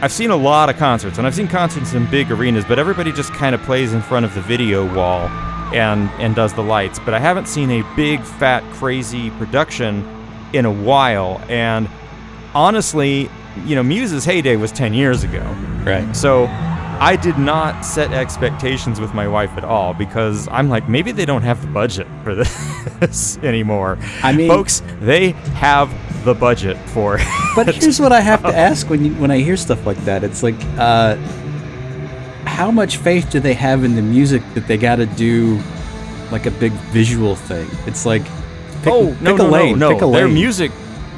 [0.02, 3.12] I've seen a lot of concerts, and I've seen concerts in big arenas, but everybody
[3.12, 5.28] just kind of plays in front of the video wall
[5.74, 7.00] and and does the lights.
[7.00, 10.08] But I haven't seen a big, fat, crazy production
[10.54, 11.90] in a while, and
[12.54, 13.32] honestly,
[13.66, 15.42] you know, Muse's heyday was 10 years ago.
[15.86, 16.16] right.
[16.16, 16.46] So
[17.00, 21.26] I did not set expectations with my wife at all because I'm like, maybe they
[21.26, 22.36] don't have the budget for
[23.00, 23.98] this anymore.
[24.24, 25.90] I mean, Folks, they have
[26.24, 27.28] the budget for it.
[27.56, 30.24] But here's what I have to ask when you, when I hear stuff like that.
[30.24, 31.16] It's like, uh,
[32.46, 35.60] how much faith do they have in the music that they got to do,
[36.32, 37.68] like a big visual thing?
[37.86, 38.24] It's like,
[38.84, 40.12] pick, oh, pick no, a no, lane, no, pick a no.
[40.12, 40.72] Their music,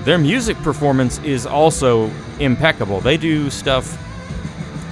[0.07, 3.01] their music performance is also impeccable.
[3.01, 4.01] They do stuff.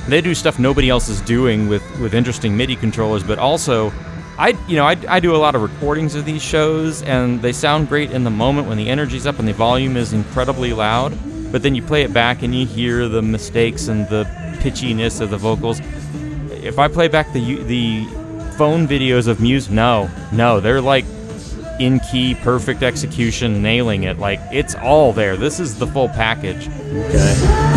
[0.09, 3.91] They do stuff nobody else is doing with with interesting MIDI controllers, but also.
[4.37, 7.53] I, you know, I, I do a lot of recordings of these shows, and they
[7.53, 11.17] sound great in the moment when the energy's up and the volume is incredibly loud.
[11.53, 14.25] But then you play it back and you hear the mistakes and the
[14.59, 15.79] pitchiness of the vocals.
[16.51, 18.03] If I play back the the
[18.57, 21.05] phone videos of Muse, no, no, they're like
[21.79, 24.19] in key, perfect execution, nailing it.
[24.19, 25.37] Like it's all there.
[25.37, 26.67] This is the full package.
[26.69, 27.74] Okay.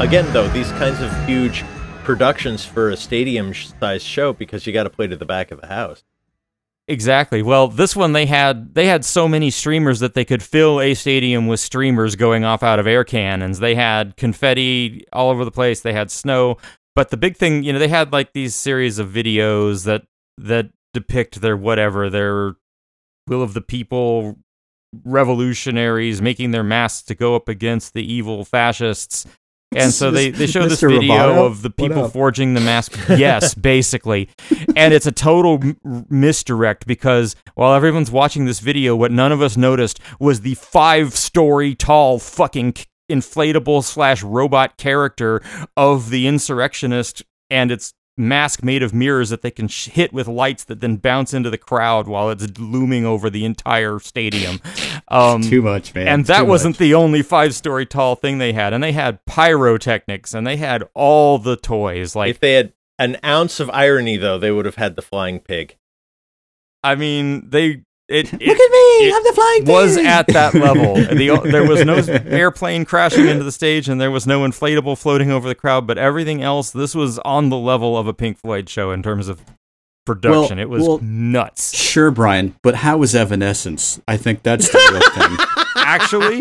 [0.00, 1.62] Again though these kinds of huge
[2.04, 5.60] productions for a stadium sized show because you got to play to the back of
[5.60, 6.02] the house.
[6.88, 7.40] Exactly.
[7.40, 10.94] Well, this one they had they had so many streamers that they could fill a
[10.94, 13.60] stadium with streamers going off out of air cannons.
[13.60, 15.82] They had confetti all over the place.
[15.82, 16.56] They had snow.
[16.96, 20.02] But the big thing, you know, they had like these series of videos that
[20.38, 22.56] that depict their whatever, their
[23.28, 24.36] will of the people
[25.04, 29.26] revolutionaries making their masks to go up against the evil fascists.
[29.74, 30.88] And so they, they show this Mr.
[30.88, 31.46] video Roboto?
[31.46, 32.98] of the people forging the mask.
[33.10, 34.28] Yes, basically.
[34.74, 39.40] And it's a total m- misdirect because while everyone's watching this video, what none of
[39.42, 42.74] us noticed was the five story tall fucking
[43.10, 45.42] inflatable slash robot character
[45.76, 50.28] of the insurrectionist and its mask made of mirrors that they can sh- hit with
[50.28, 54.60] lights that then bounce into the crowd while it's looming over the entire stadium.
[55.12, 56.06] Um, Too much, man.
[56.06, 56.78] and that wasn't much.
[56.78, 58.72] the only five story tall thing they had.
[58.72, 62.14] And they had pyrotechnics and they had all the toys.
[62.14, 65.40] Like, if they had an ounce of irony, though, they would have had the flying
[65.40, 65.76] pig.
[66.84, 67.82] I mean, they.
[68.10, 69.08] It, it, Look at me!
[69.08, 70.04] it I'm the flying was pig!
[70.06, 70.94] at that level.
[71.20, 71.94] The, there was no
[72.26, 75.86] airplane crashing into the stage, and there was no inflatable floating over the crowd.
[75.86, 79.28] But everything else, this was on the level of a Pink Floyd show in terms
[79.28, 79.40] of
[80.06, 80.56] production.
[80.58, 81.72] Well- it was well- nuts.
[81.76, 84.00] Sure, Brian, but how was Evanescence?
[84.08, 85.46] I think that's the real thing.
[85.76, 86.40] Actually,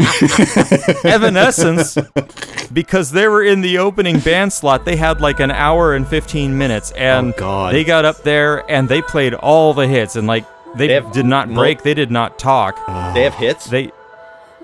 [1.10, 1.98] Evanescence,
[2.72, 6.58] because they were in the opening band slot, they had like an hour and 15
[6.58, 7.74] minutes, and Oh, God.
[7.74, 11.12] they got up there and they played all the hits, and like they, They have
[11.12, 12.78] did not mul- break, they did not talk.
[13.14, 13.66] They have hits.
[13.68, 13.92] They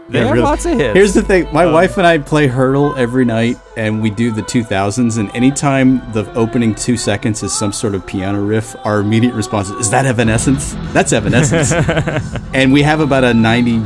[0.07, 0.43] they Yeah, have really.
[0.45, 0.93] lots of hits.
[0.93, 4.31] Here's the thing: my Um, wife and I play Heardle every night, and we do
[4.31, 5.17] the 2000s.
[5.17, 9.69] And anytime the opening two seconds is some sort of piano riff, our immediate response
[9.71, 10.75] is, "Is that Evanescence?
[10.93, 11.71] That's Evanescence."
[12.53, 13.81] and we have about a 90,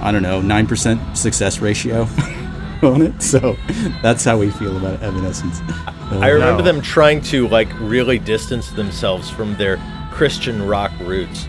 [0.00, 2.02] I don't know, nine percent success ratio
[2.82, 3.22] on it.
[3.22, 3.56] So
[4.02, 5.62] that's how we feel about Evanescence.
[6.20, 6.70] I remember No.
[6.70, 9.78] them trying to like really distance themselves from their
[10.12, 11.48] Christian rock roots.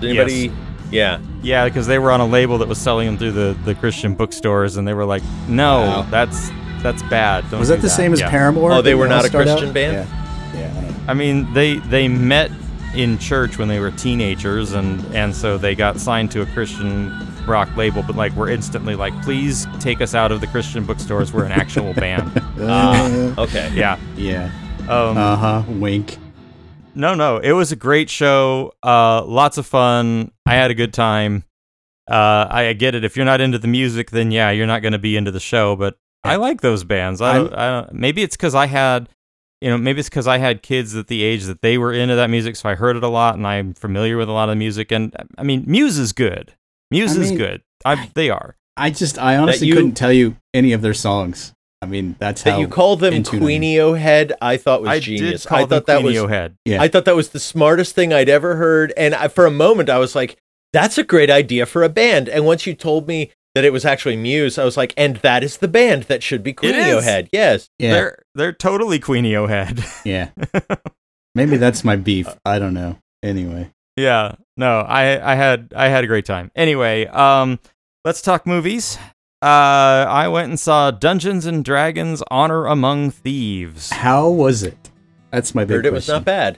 [0.00, 0.52] Did anybody?
[0.90, 1.18] Yeah.
[1.42, 4.14] Yeah, because they were on a label that was selling them through the, the Christian
[4.14, 6.06] bookstores, and they were like, "No, Wow.
[6.10, 6.50] that's
[6.82, 8.30] that's bad." Don't Was that the same as Yeah.
[8.30, 8.72] Paramore?
[8.72, 9.74] Oh, they were not a Christian out?
[9.74, 10.08] band?
[10.54, 10.94] Yeah, yeah.
[11.08, 11.10] I.
[11.12, 12.50] I mean, they they met
[12.94, 17.12] in church when they were teenagers, and and so they got signed to a Christian
[17.46, 18.02] rock label.
[18.02, 21.32] But like, we're instantly like, "Please take us out of the Christian bookstores.
[21.32, 22.30] We're an actual band."
[22.60, 23.06] Ah,
[23.38, 23.70] okay.
[23.74, 23.98] Yeah.
[24.16, 24.50] Yeah.
[24.88, 25.62] Um, Uh huh.
[25.68, 26.16] Wink.
[26.96, 28.72] No, no, it was a great show.
[28.82, 30.32] Uh, lots of fun.
[30.46, 31.44] I had a good time.
[32.10, 33.04] Uh, I get it.
[33.04, 35.40] If you're not into the music, then yeah, you're not going to be into the
[35.40, 35.76] show.
[35.76, 37.20] But I like those bands.
[37.20, 39.08] I, I'm- I don't, maybe it's because I had,
[39.60, 42.14] you know, maybe it's because I had kids at the age that they were into
[42.16, 44.52] that music, so I heard it a lot, and I'm familiar with a lot of
[44.52, 44.90] the music.
[44.92, 46.54] And I mean, Muse is good.
[46.90, 47.62] Muse I is mean, good.
[47.84, 48.56] I, they are.
[48.76, 51.52] I just, I honestly you- couldn't tell you any of their songs.
[51.86, 53.38] I mean, that's how That you call them into.
[53.38, 55.42] Queenio Head, I thought was I genius.
[55.42, 56.56] did call I them thought that was Head.
[56.64, 56.82] Yeah.
[56.82, 58.92] I thought that was the smartest thing I'd ever heard.
[58.96, 60.36] And I, for a moment, I was like,
[60.72, 63.84] "That's a great idea for a band." And once you told me that it was
[63.84, 67.02] actually Muse, I was like, "And that is the band that should be Queenio.
[67.02, 67.70] Head." Yes.
[67.78, 69.84] Yeah, They're they're totally Queenio Head.
[70.04, 70.30] yeah.
[71.36, 72.26] Maybe that's my beef.
[72.44, 72.98] I don't know.
[73.22, 74.34] Anyway, Yeah.
[74.56, 76.50] No, I I had I had a great time.
[76.56, 77.58] Anyway, um
[78.04, 78.98] let's talk movies.
[79.42, 83.90] Uh I went and saw Dungeons and Dragons Honor Among Thieves.
[83.90, 84.90] how was it?
[85.30, 86.56] That's my big Heard it was not bad.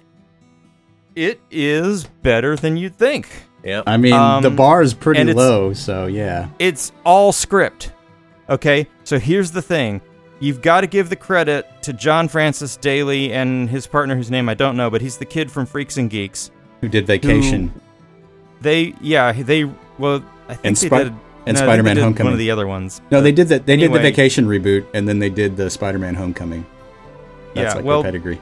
[1.16, 3.28] It is better than you'd think.
[3.64, 3.82] Yeah.
[3.84, 6.48] I mean, Um, the bar is pretty low, so yeah.
[6.60, 7.90] It's all script.
[8.48, 8.86] Okay?
[9.02, 10.00] So here's the thing.
[10.38, 14.48] You've got to give the credit to John Francis Daley and his partner whose name
[14.48, 16.52] I don't know, but he's the kid from Freaks and Geeks.
[16.80, 17.72] Who did Vacation?
[18.60, 19.64] They yeah, they
[19.98, 21.14] well I think And they Spi- did
[21.46, 22.24] and no, I think they Spider-Man Homecoming.
[22.26, 23.00] One of the other ones.
[23.10, 23.66] no, they did that.
[23.66, 26.64] They did the Vacation reboot, and then they did the Spider-Man Homecoming.
[27.54, 28.40] That's Yeah, like well- pedigree.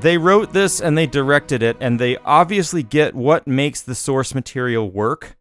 [0.00, 4.34] they wrote this and they directed it and they obviously get what makes the source
[4.34, 5.36] material work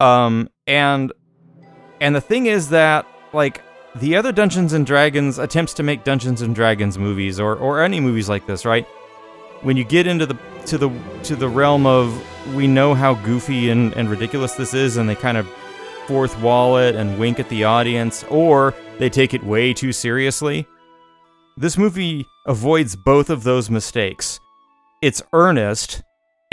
[0.00, 1.12] um and
[2.00, 3.60] and the thing is that like
[3.96, 8.00] the other dungeons and dragons attempts to make dungeons and dragons movies or or any
[8.00, 8.86] movies like this right
[9.62, 10.36] when you get into the
[10.66, 10.90] to the
[11.22, 12.20] to the realm of
[12.54, 15.46] we know how goofy and, and ridiculous this is and they kind of
[16.08, 20.66] fourth wall it and wink at the audience or they take it way too seriously
[21.58, 24.38] this movie avoids both of those mistakes.
[25.02, 26.02] It's earnest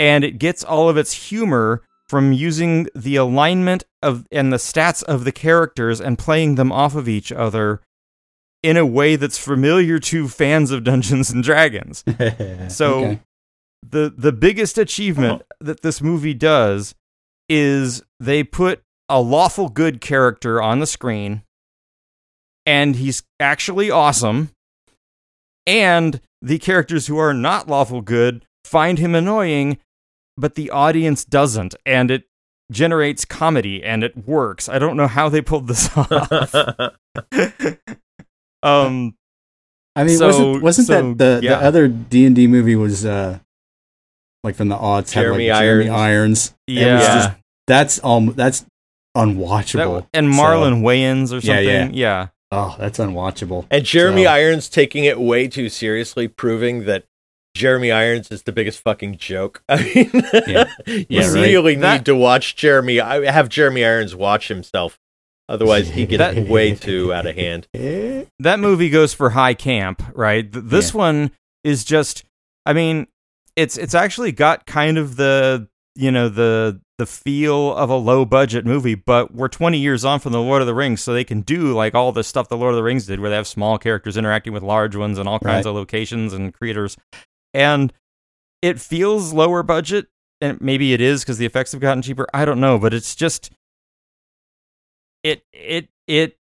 [0.00, 5.04] and it gets all of its humor from using the alignment of and the stats
[5.04, 7.80] of the characters and playing them off of each other
[8.64, 12.02] in a way that's familiar to fans of Dungeons and Dragons.
[12.68, 13.20] So Okay.
[13.88, 16.96] the the biggest achievement that this movie does
[17.48, 21.42] is they put a lawful good character on the screen
[22.64, 24.50] and he's actually awesome.
[25.66, 29.78] And the characters who are not lawful good find him annoying,
[30.36, 32.24] but the audience doesn't, and it
[32.70, 34.68] generates comedy and it works.
[34.68, 36.54] I don't know how they pulled this off.
[38.62, 39.14] um,
[39.94, 41.58] I mean, So- wasn't wasn't so, that the, yeah.
[41.58, 43.38] the other D and D movie was uh
[44.44, 45.98] like from the odds had, Jeremy like, Jeremy Irons.
[45.98, 46.54] Irons.
[46.66, 47.30] Yeah, just-
[47.66, 48.64] that's um that's
[49.16, 50.00] unwatchable.
[50.02, 51.64] That- and So- Marlon Wayans or something.
[51.64, 51.84] yeah.
[51.84, 51.88] yeah.
[51.92, 52.26] yeah.
[52.52, 53.66] oh, that's unwatchable.
[53.70, 57.04] And Jeremy So- Irons taking it way too seriously, proving that
[57.54, 59.62] Jeremy Irons is the biggest fucking joke.
[59.68, 60.10] I mean,
[60.46, 60.64] Yeah.
[60.86, 61.32] you Yeah, right.
[61.34, 63.00] really That- need to watch Jeremy.
[63.00, 64.98] I have Jeremy Irons watch himself,
[65.48, 67.66] otherwise he gets That- way too out of hand.
[67.74, 68.24] Eh?
[68.40, 70.52] that movie goes for high camp, right?
[70.52, 71.30] Th- This one
[71.64, 72.24] is just
[72.66, 73.06] I mean,
[73.56, 78.24] it's it's actually got kind of the, you know, the the feel of a low
[78.24, 81.24] budget movie, but we're 20 years on from the Lord of the Rings, so they
[81.24, 83.46] can do like all the stuff the Lord of the Rings did where they have
[83.46, 85.70] small characters interacting with large ones and all kinds Right.
[85.70, 86.96] of locations and creators.
[87.52, 87.92] And
[88.62, 90.06] it feels lower budget
[90.40, 92.26] and maybe it is cuz the effects have gotten cheaper.
[92.32, 93.50] I don't know, but it's just
[95.22, 96.38] it it it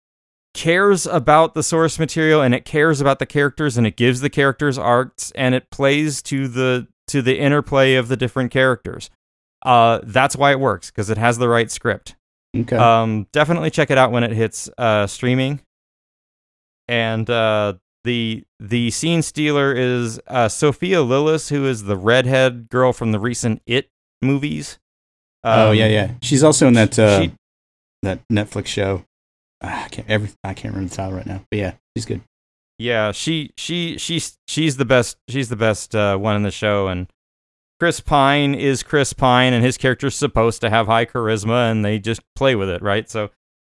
[0.55, 4.31] cares about the source material and it cares about the characters and it gives the
[4.31, 9.11] characters arcs and it plays to the to the interplay of the different characters.
[9.63, 12.17] Uh, that's why it works because it has the right script.
[12.57, 12.77] Okay.
[12.77, 15.61] Um, definitely check it out when it hits uh, streaming.
[16.89, 22.93] And uh, the the scene stealer is uh, Sophia Lillis, who is the redhead girl
[22.93, 23.89] from the recent It
[24.23, 24.79] movies.
[25.45, 26.11] oh Um, yeah, yeah.
[26.23, 27.33] She's also in that uh, she-
[28.03, 29.05] that Netflix show.
[29.63, 31.45] Ah, I can't every I can't remember the title right now.
[31.51, 32.23] But yeah, she's good.
[32.79, 36.89] Yeah, she she she's she's the best she's the best uh, one in the show
[36.89, 37.07] and
[37.81, 41.99] Chris Pine is Chris Pine and his character's supposed to have high charisma and they
[41.99, 43.09] just play with it, right?
[43.09, 43.31] So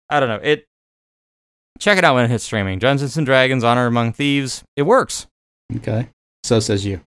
[0.10, 0.40] I don't know.
[0.44, 0.66] It
[1.80, 2.78] check it out when it hits streaming.
[2.78, 4.64] Dungeons and Dragons Honor Among Thieves.
[4.76, 5.26] It works.
[5.78, 6.08] Okay.
[6.44, 7.02] So says you.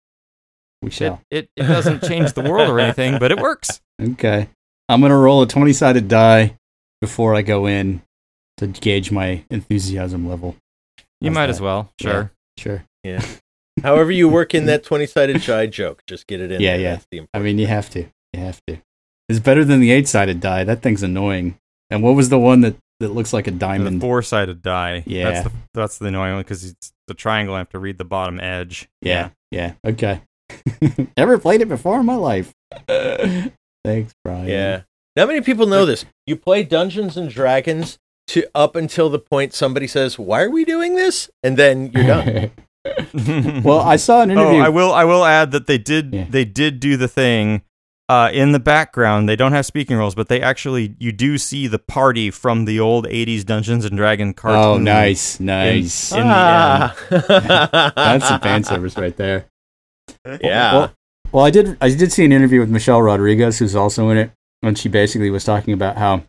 [0.83, 1.21] We shall.
[1.31, 3.81] it it doesn't change the world or anything, but it works.
[4.03, 4.49] Okay.
[4.89, 6.57] I'm gonna roll a twenty sided die
[7.01, 8.03] before I go in
[8.57, 10.57] to gauge my enthusiasm level.
[11.21, 11.51] You How's might that?
[11.51, 11.93] as well.
[12.01, 12.11] Yeah.
[12.11, 12.33] Sure.
[12.59, 12.85] Sure.
[13.85, 16.61] However, you work in that twenty-sided shy joke, just get it in.
[16.61, 16.81] Yeah, there.
[16.81, 16.91] yeah.
[16.95, 18.01] That's the I mean, you have to.
[18.33, 18.79] You have to.
[19.29, 20.65] It's better than the eight sided die.
[20.65, 21.59] That thing's annoying.
[21.91, 24.01] And what was the one that, that looks like a The diamond?
[24.01, 25.03] four sided die.
[25.07, 25.31] Yeah.
[25.31, 27.55] That's the that's the annoying one because it's the triangle.
[27.55, 28.89] I have to read the bottom edge.
[29.01, 29.31] yeah.
[29.51, 29.75] Yeah.
[29.87, 30.21] Okay.
[31.17, 32.53] Never played it before in my life.
[32.89, 34.49] Thanks, Brian.
[34.49, 34.83] Yeah.
[35.17, 36.05] Not many people know this.
[36.27, 40.65] You play Dungeons and Dragons to up until the point somebody says, "Why are we
[40.65, 42.51] doing this?" and then you're done.
[43.63, 44.59] well, I saw an interview.
[44.59, 44.93] Oh, I will.
[44.93, 46.13] I will add that they did.
[46.13, 46.27] Yeah.
[46.29, 47.63] They did do the thing
[48.09, 49.29] uh, in the background.
[49.29, 52.81] They don't have speaking roles, but they actually you do see the party from the
[52.81, 54.59] old '80s Dungeons and Dragon cartoon.
[54.59, 55.41] oh, nice.
[55.41, 56.13] Nice.
[56.13, 56.95] in the
[57.97, 59.47] That's some fan service right there.
[60.43, 60.73] Yeah.
[60.73, 60.93] Well,
[61.33, 61.77] well, I did.
[61.81, 64.31] I did see an interview with Michelle Rodriguez, who's also in it,
[64.63, 66.25] and she basically was talking about how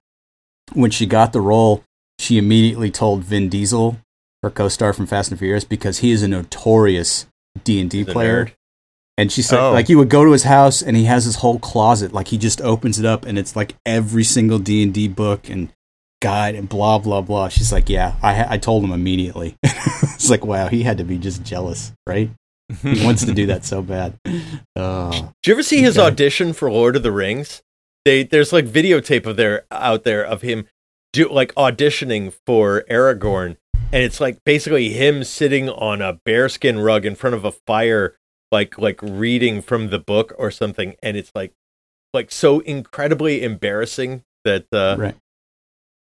[0.74, 1.84] when she got the role,
[2.18, 3.98] she immediately told Vin Diesel,
[4.46, 7.26] her co-star from Fast and Furious, because he is a notorious
[7.64, 8.52] D and D player.
[9.18, 9.72] And she said, Oh.
[9.72, 12.14] like, you would go to his house and he has his whole closet.
[12.14, 15.50] Like, he just opens it up and it's like every single D and D book
[15.50, 15.70] and
[16.22, 17.50] guide and blah blah blah.
[17.50, 19.58] She's like, yeah, I I told him immediately.
[19.64, 22.30] it's like, wow, he had to be just jealous, right?
[22.82, 24.20] He wants to do that so bad.
[24.76, 27.62] Uh, Did you ever see his audition for Lord of the Rings?
[28.06, 30.68] They there's like videotape of there out there of him
[31.14, 33.58] do like auditioning for Aragorn,
[33.92, 38.16] and it's like basically him sitting on a bearskin rug in front of a fire,
[38.52, 41.54] like like reading from the book or something, and it's like
[42.14, 45.16] like so incredibly embarrassing that uh right.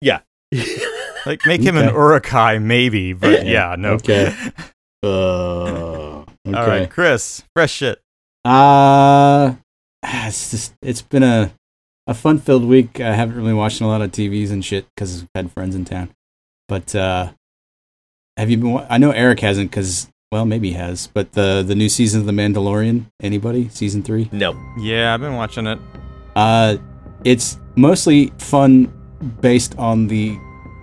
[0.00, 0.20] yeah.
[1.26, 3.92] like make him an Uruk-hai, maybe, but Yeah, yeah, no.
[3.94, 4.34] okay.
[5.02, 6.56] Uh, okay.
[6.56, 8.00] All right, Chris, fresh shit.
[8.42, 9.54] Uh
[10.02, 11.52] it's just it's been a
[12.06, 13.00] a fun filled week.
[13.00, 15.84] I haven't really watched a lot of TVs and shit because I've had friends in
[15.84, 16.08] town.
[16.68, 17.32] But uh
[18.36, 18.86] have you been?
[18.88, 21.06] I know Eric hasn't because well maybe he has.
[21.06, 23.06] But the the new season of The Mandalorian.
[23.22, 23.68] Anybody?
[23.68, 24.28] Season three.
[24.32, 24.54] no.
[24.78, 25.78] Yeah, I've been watching it.
[26.36, 26.76] Uh,
[27.24, 28.92] it's mostly fun
[29.40, 30.36] based on the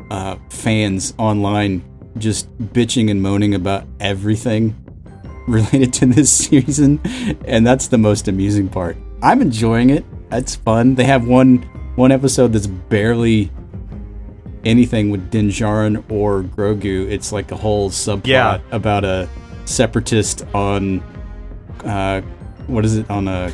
[0.10, 1.84] uh, fans online
[2.18, 4.76] just bitching and moaning about everything
[5.48, 7.00] related to this season,
[7.46, 8.98] and that's the most amusing part.
[9.22, 10.04] I'm enjoying it.
[10.32, 10.96] It's fun.
[10.96, 11.58] They have one
[11.96, 13.52] one episode that's barely
[14.66, 17.10] anything with Din Djarin or Grogu.
[17.10, 18.60] It's like a whole subplot Yeah.
[18.72, 19.28] about a
[19.66, 21.02] separatist on
[21.86, 22.22] uh,
[22.68, 23.52] what is it on a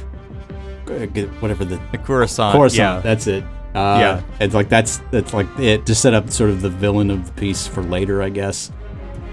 [1.40, 2.54] whatever the The Coruscant.
[2.56, 3.02] Coruscant, Yeah.
[3.02, 3.44] that's it.
[3.76, 4.22] Uh, Yeah.
[4.40, 7.32] it's like that's that's like it to set up sort of the villain of the
[7.34, 8.72] piece for later, I guess.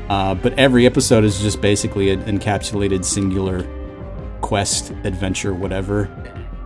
[0.08, 3.64] Uh, but every episode is just basically an encapsulated singular
[4.42, 6.08] quest, adventure, whatever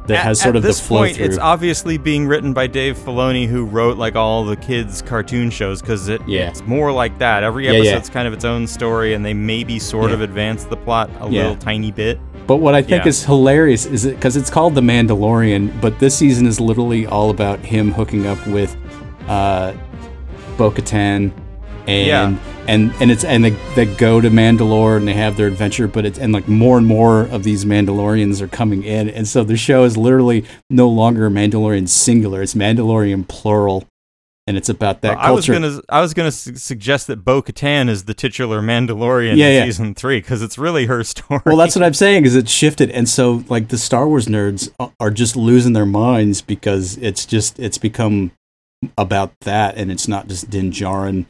[0.08, 1.26] that At- has sort of the this flow point, through.
[1.26, 5.80] it's obviously being written by Dave Filoni, who wrote like all the kids' cartoon shows,
[5.80, 6.48] because it, Yeah.
[6.48, 7.42] it's more like that.
[7.44, 7.78] Every Yeah, yeah.
[7.90, 10.14] episode's kind of its own story, and they maybe sort Yeah.
[10.16, 11.42] of advance the plot a Yeah.
[11.42, 12.18] little tiny bit.
[12.46, 13.08] But what I think Yeah.
[13.10, 17.30] is hilarious is it because it's called The Mandalorian, but this season is literally all
[17.30, 18.76] about him hooking up with
[19.28, 19.72] uh,
[20.56, 21.30] Bo-Katan,
[21.88, 22.36] and Yeah.
[22.68, 26.04] and and it's and they, they go to Mandalore and they have their adventure, but
[26.04, 29.56] it's and like more and more of these Mandalorians are coming in, and so the
[29.56, 33.86] show is literally no longer Mandalorian singular; it's Mandalorian plural,
[34.46, 37.40] and it's about that Well, I was gonna, I was gonna su- suggest that Bo
[37.42, 39.64] Katan is the titular Mandalorian Yeah, in yeah.
[39.64, 41.40] season three, because it's really her story.
[41.46, 44.70] Well, that's what I'm saying is it's shifted, and so like the Star Wars nerds
[45.00, 48.30] are just losing their minds because it's just it's become
[48.98, 51.24] about that, and it's not just Din Djarin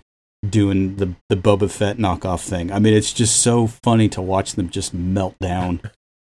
[0.49, 2.71] doing the the Boba Fett knockoff thing.
[2.73, 5.81] I mean, it's just so funny to watch them just melt down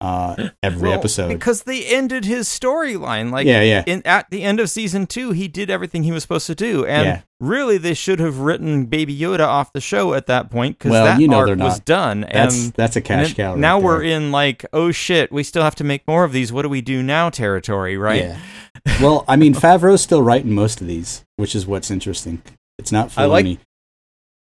[0.02, 1.30] uh, every Well, episode.
[1.30, 3.32] because they ended his storyline.
[3.32, 3.84] Like, Yeah, yeah.
[3.88, 6.86] In at the end of season two, he did everything he was supposed to do,
[6.86, 7.22] and Yeah.
[7.40, 11.06] really, they should have written Baby Yoda off the show at that point because Well,
[11.06, 12.28] that you know arc was done.
[12.32, 13.52] That's and that's a cash then cow.
[13.52, 16.52] right now we're in like, oh shit, we still have to make more of these.
[16.52, 17.30] What do we do now?
[17.32, 18.22] Territory, right?
[18.22, 18.38] Yeah.
[19.02, 22.44] well, I mean, Favreau's still writing most of these, which is what's interesting.
[22.78, 23.18] It's not Filoni.
[23.18, 23.60] I like-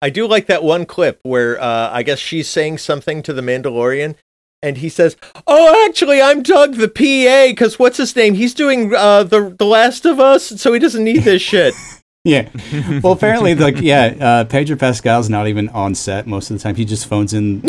[0.02, 3.42] I do like that one clip where uh, I guess she's saying something to the
[3.42, 4.16] Mandalorian,
[4.62, 8.34] and he says, "Oh, actually, I'm Doug the PA because what's his name?
[8.34, 11.74] He's doing uh, the the Last of Us, so he doesn't need this shit."
[12.26, 12.48] Yeah.
[13.04, 16.74] Well, apparently, like, yeah, uh, Pedro Pascal's not even on set most of the time.
[16.74, 17.68] He just phones in the,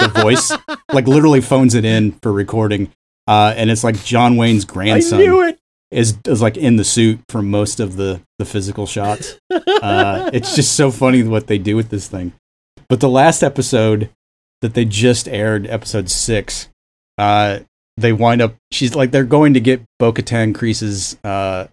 [0.00, 0.52] the voice,
[0.92, 2.92] like, literally phones it in for recording.
[3.26, 5.58] Uh, and it's like John Wayne's I grandson knew it.
[5.94, 9.38] Is is like in the suit for most of the the physical shots.
[9.50, 12.32] Uh, it's just so funny what they do with this thing.
[12.88, 14.10] But the last episode
[14.60, 16.68] that they just aired, episode six,
[17.18, 17.60] uh,
[17.96, 18.56] they wind up.
[18.72, 21.68] She's like they're going to get Bo-Katan Kryze's uh,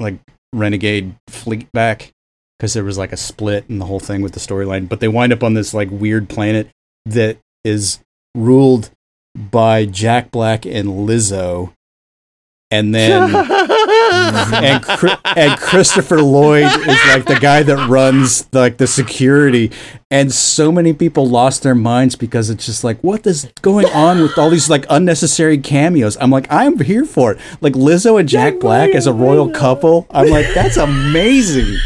[0.00, 0.18] like
[0.52, 2.12] renegade fleet back
[2.58, 4.88] because there was like a split in the whole thing with the storyline.
[4.88, 6.70] But they wind up on this like weird planet
[7.04, 8.00] that is
[8.34, 8.90] ruled
[9.34, 11.72] by Jack Black and Lizzo,
[12.70, 14.84] and then and
[15.24, 19.70] and Christopher Lloyd is like the guy that runs like the security,
[20.10, 24.20] and so many people lost their minds because it's just like what is going on
[24.20, 26.16] with all these like unnecessary cameos.
[26.20, 27.38] I'm like I'm here for it.
[27.60, 30.06] Like Lizzo and Jack Black as a royal couple.
[30.10, 31.76] I'm like that's amazing.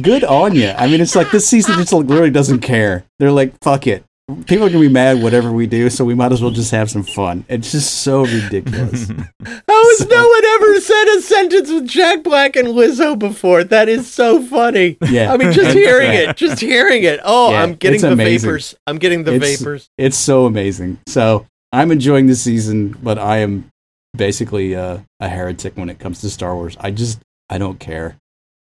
[0.00, 0.70] Good on you.
[0.70, 3.04] I mean, it's like this season just like, literally doesn't care.
[3.18, 4.04] They're like, fuck it.
[4.46, 6.90] People are gonna be mad whatever we do, so we might as well just have
[6.90, 7.44] some fun.
[7.48, 9.08] It's just so ridiculous.
[9.44, 13.64] How has no one ever said a sentence with Jack Black and Lizzo before?
[13.64, 14.96] That is so funny.
[15.08, 15.32] Yeah.
[15.32, 17.20] I mean, just hearing it, just hearing it.
[17.24, 18.48] Oh, Yeah, I'm getting the amazing.
[18.48, 18.74] vapors.
[18.86, 19.88] I'm getting the It's- vapors.
[19.98, 20.98] It's so amazing.
[21.06, 23.68] So I'm enjoying this season, but I am
[24.16, 26.76] basically uh, a heretic when it comes to Star Wars.
[26.80, 27.18] I just
[27.48, 28.16] I don't care.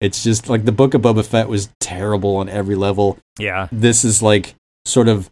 [0.01, 3.19] It's just like the Book of Boba Fett was terrible on every level.
[3.39, 3.69] Yeah.
[3.71, 5.31] This is like sort of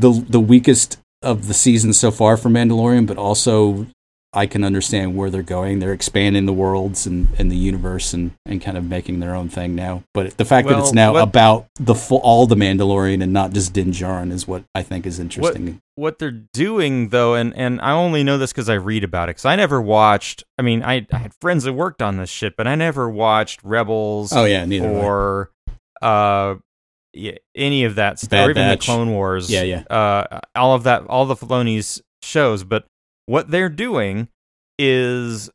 [0.00, 3.86] the the weakest of the season so far for Mandalorian, but also
[4.32, 5.78] I can understand where they're going.
[5.78, 9.48] They're expanding the worlds and, and the universe and, and kind of making their own
[9.48, 10.02] thing now.
[10.12, 13.52] But the fact that it's now what- about the full, all the Mandalorian and not
[13.54, 15.80] just Din Djarin is what I think is interesting.
[15.96, 19.34] what they're doing though and and I only know this cuz I read about it
[19.34, 22.54] cuz I never watched I mean I, I had friends that worked on this shit
[22.56, 24.88] but I never watched Rebels Oh yeah, neither.
[24.88, 25.50] or
[26.02, 26.54] uh
[27.54, 28.80] any of that stuff Bad or even Batch.
[28.80, 29.82] the Clone Wars Yeah, yeah.
[29.90, 32.84] uh all of that all the Filoni's shows but
[33.26, 34.28] what they're doing
[34.78, 35.50] is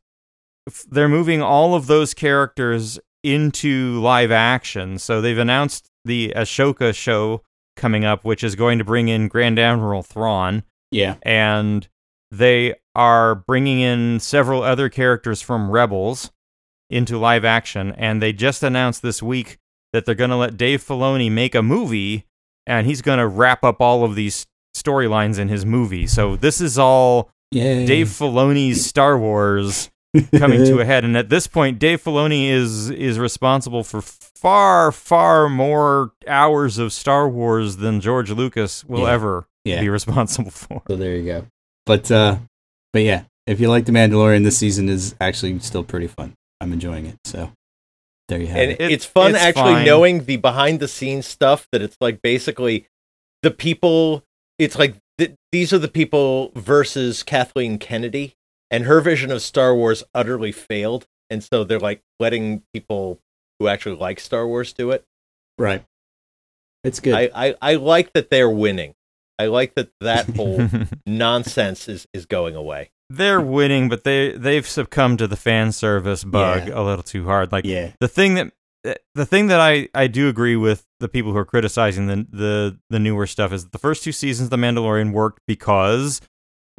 [0.90, 7.42] they're moving all of those characters into live action so they've announced the Ahsoka show
[7.76, 11.88] coming up which is going to bring in Grand Admiral Thrawn Yeah, and
[12.30, 16.30] they are bringing in several other characters from Rebels
[16.90, 17.92] into live action.
[17.96, 19.58] And they just announced this week
[19.94, 22.26] that they're going to let Dave Filoni make a movie,
[22.66, 24.44] and he's going to wrap up all of these
[24.76, 26.06] storylines in his movie.
[26.08, 27.86] So this is all yeah.
[27.86, 29.90] Dave Filoni's Star Wars
[30.36, 31.04] coming to a head.
[31.04, 36.92] And at this point, Dave Filoni is is responsible for far, far more hours of
[36.92, 39.12] Star Wars than George Lucas will Yeah.
[39.12, 39.80] ever Yeah.
[39.80, 40.82] be responsible for.
[40.88, 41.46] So there you go.
[41.86, 42.38] But uh,
[42.92, 46.34] but yeah, if you like the Mandalorian, this season is actually still pretty fun.
[46.60, 47.16] I'm enjoying it.
[47.24, 47.52] So
[48.28, 48.80] there you have and it.
[48.80, 49.84] It- it's fun it's actually fine.
[49.86, 52.86] knowing the behind the scenes stuff that it's like basically
[53.42, 54.24] the people
[54.58, 58.34] it's like th- these are the people versus Kathleen Kennedy
[58.70, 63.18] and her vision of Star Wars utterly failed and so they're like letting people
[63.58, 65.04] who actually like Star Wars do it.
[65.58, 65.84] Right.
[66.82, 67.14] It's good.
[67.14, 68.94] I, I I like that they're winning.
[69.38, 70.68] I like that that whole
[71.06, 72.90] nonsense is is going away.
[73.10, 76.80] They're winning, but they they've succumbed to the fan service bug Yeah.
[76.80, 77.52] a little too hard.
[77.52, 77.90] Like yeah.
[78.00, 78.52] the thing that
[79.14, 82.78] the thing that I, I do agree with the people who are criticizing the, the
[82.90, 86.20] the newer stuff is that the first two seasons of The Mandalorian worked because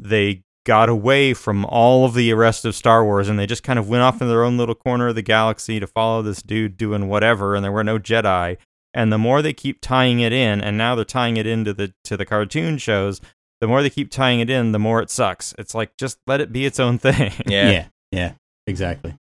[0.00, 3.78] they got away from all of the rest of Star Wars and they just kind
[3.78, 6.76] of went off in their own little corner of the galaxy to follow this dude
[6.76, 8.56] doing whatever and there were no Jedi.
[8.96, 11.92] And the more they keep tying it in, and now they're tying it into the
[12.04, 13.20] to the cartoon shows,
[13.60, 15.54] the more they keep tying it in, the more it sucks.
[15.58, 17.32] It's like just let it be its own thing.
[17.46, 17.70] Yeah.
[17.70, 17.86] Yeah.
[18.10, 18.32] Yeah.
[18.66, 19.14] Exactly.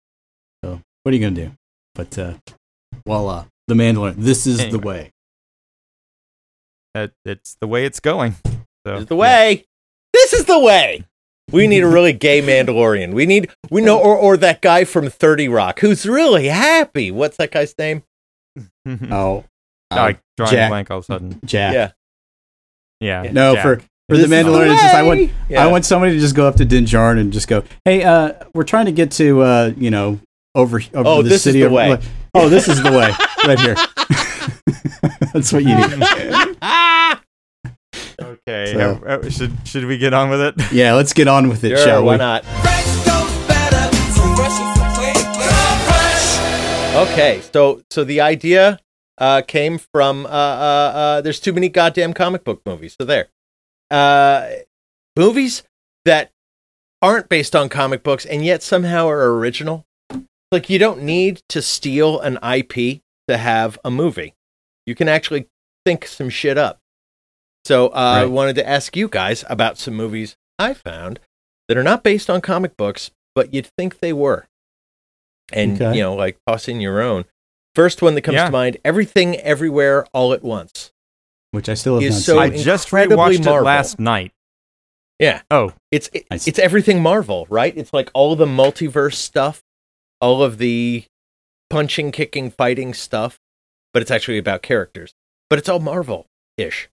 [0.64, 1.52] So what are you gonna do?
[1.94, 2.34] But uh
[3.06, 3.46] voila.
[3.68, 4.16] The Mandalorian.
[4.18, 5.12] This is the way.
[6.94, 8.36] It, it's the way it's going.
[8.44, 9.66] So This is the way.
[10.14, 11.04] This is the way.
[11.52, 13.14] We need a really gay Mandalorian.
[13.14, 17.12] We need we know or or that guy from Thirty Rock who's really happy.
[17.12, 18.04] What's that guy's name?
[18.86, 19.44] yeah.
[19.92, 20.68] Oh like drawing Jack.
[20.68, 21.40] a blank all of a sudden.
[21.46, 21.74] Jack.
[21.74, 21.92] Yeah.
[23.00, 23.32] Yeah.
[23.32, 23.64] No, Jack.
[23.64, 25.30] for for This the is the Mandalorian, it's just I want.
[25.50, 25.64] Yeah.
[25.64, 28.34] I want somebody to just go up to Din Djarin and just go, "Hey, uh,
[28.54, 30.20] we're trying to get to uh, you know,
[30.54, 32.00] over over Oh, the this is city the of way.
[32.34, 33.12] Oh, this is the way,
[33.48, 33.76] right here.
[35.34, 36.58] That's what you need.
[38.22, 38.74] Okay.
[38.74, 40.56] So- uh, should should we get on with it?
[40.72, 42.18] Yeah, let's get on with it, Sure, shall why we?
[42.18, 42.46] not?
[42.46, 43.96] Fresh goes better.
[44.14, 45.14] So fresh is the way.
[45.14, 45.50] So
[45.88, 47.10] fresh.
[47.12, 48.80] Okay, so so the idea
[49.18, 52.96] uh, came from uh, uh, uh, there's too many goddamn comic book movies.
[53.00, 53.28] So there,
[53.92, 54.48] uh,
[55.16, 55.64] movies
[56.06, 56.32] that
[57.02, 59.86] aren't based on comic books and yet somehow are original.
[60.52, 64.34] Like you don't need to steal an IP to have a movie.
[64.86, 65.48] You can actually
[65.86, 66.80] think some shit up.
[67.66, 67.92] So uh,
[68.22, 71.20] I wanted to ask you guys about some movies I found
[71.68, 74.48] that are not based on comic books, but you'd think they were.
[75.52, 75.98] And Okay.
[75.98, 77.26] you know, like toss in your own.
[77.76, 78.46] First one that comes Yeah.
[78.46, 80.92] to mind: Everything, Everywhere, All at Once.
[81.52, 82.54] Which I still have Is not so seen.
[82.54, 83.66] I just incredibly rewatched it Marvel.
[83.66, 84.32] last night.
[85.20, 87.74] Yeah, Oh, it's it, I s- it's everything Marvel, right?
[87.78, 89.62] It's like all the multiverse stuff,
[90.20, 91.06] all of the
[91.70, 93.40] punching, kicking, fighting stuff,
[93.94, 95.14] but it's actually about characters.
[95.50, 96.90] But it's all Marvel ish.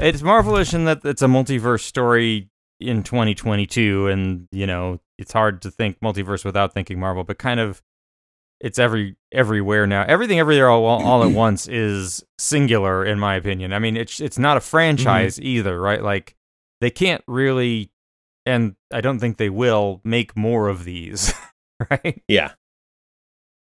[0.00, 2.48] it's marvelous in that it's a multiverse story
[2.80, 7.60] in 2022, and you know it's hard to think multiverse without thinking Marvel, but kind
[7.60, 7.82] of
[8.60, 10.04] it's every everywhere now.
[10.08, 13.72] Everything everywhere all, all at once is singular, in my opinion.
[13.72, 16.02] I mean, it's it's not a franchise either, right?
[16.02, 16.34] Like
[16.80, 17.90] they can't really,
[18.46, 21.32] and I don't think they will make more of these,
[21.90, 22.22] right?
[22.28, 22.52] Yeah.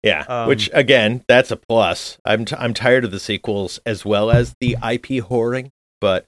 [0.05, 2.19] Yeah, Um, which again, that's a plus.
[2.25, 5.71] I'm t- I'm tired of the sequels as well as the IP whoring,
[6.01, 6.25] but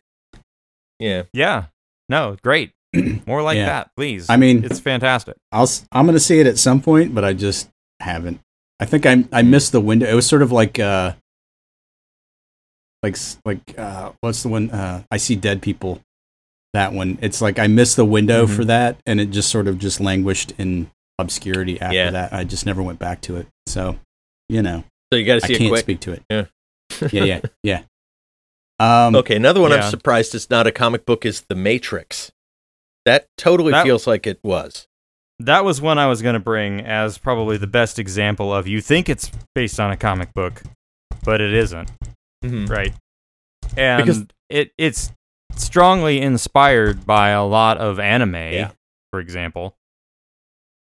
[0.98, 1.66] yeah, Yeah.
[2.08, 2.72] No, great.
[3.28, 3.66] More like Yeah.
[3.66, 4.28] that, please.
[4.28, 5.36] I mean- it's fantastic.
[5.52, 7.70] I'll I'm going to see it at some point, but I just
[8.00, 8.40] haven't.
[8.80, 10.06] I think I I missed the window.
[10.06, 11.12] It was sort of like uh
[13.02, 16.00] like like uh what's the one uh I see dead people.
[16.72, 17.18] That one.
[17.20, 18.56] It's like I missed the window Mhm.
[18.56, 22.10] for that and it just sort of just languished in obscurity after Yeah.
[22.10, 22.32] that.
[22.32, 23.48] I just never went back to it.
[23.66, 23.98] So,
[24.48, 25.80] you know, so you got to I see it can't quick.
[25.82, 26.22] speak to it.
[26.30, 26.44] Yeah.
[27.12, 27.82] yeah, yeah, yeah.
[28.80, 29.78] Um Okay, another one Yeah.
[29.84, 32.30] I'm surprised it's not a comic book is The Matrix.
[33.04, 34.86] That totally That- feels like it was.
[35.40, 38.80] That was one I was going to bring as probably the best example of you
[38.80, 40.62] think it's based on a comic book,
[41.24, 41.90] but it isn't,
[42.44, 42.92] right?
[43.76, 45.12] And Because- it it's
[45.56, 48.70] strongly inspired by a lot of anime, Yeah.
[49.10, 49.76] for example.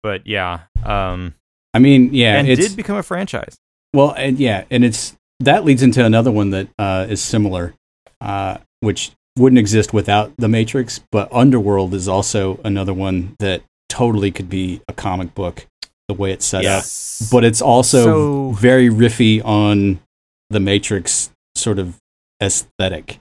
[0.03, 1.35] But yeah, um,
[1.75, 3.57] I mean, yeah, and it's did become a franchise.
[3.95, 7.75] Well, and yeah, and it's that leads into another one that uh, is similar,
[8.21, 11.01] uh, which wouldn't exist without the Matrix.
[11.13, 15.67] But Underworld is also another one that totally could be a comic book,
[16.09, 16.85] the way it's set up.
[17.31, 20.01] But it's also So- very riffy on
[20.51, 21.97] the Matrix sort of
[22.43, 23.21] aesthetic,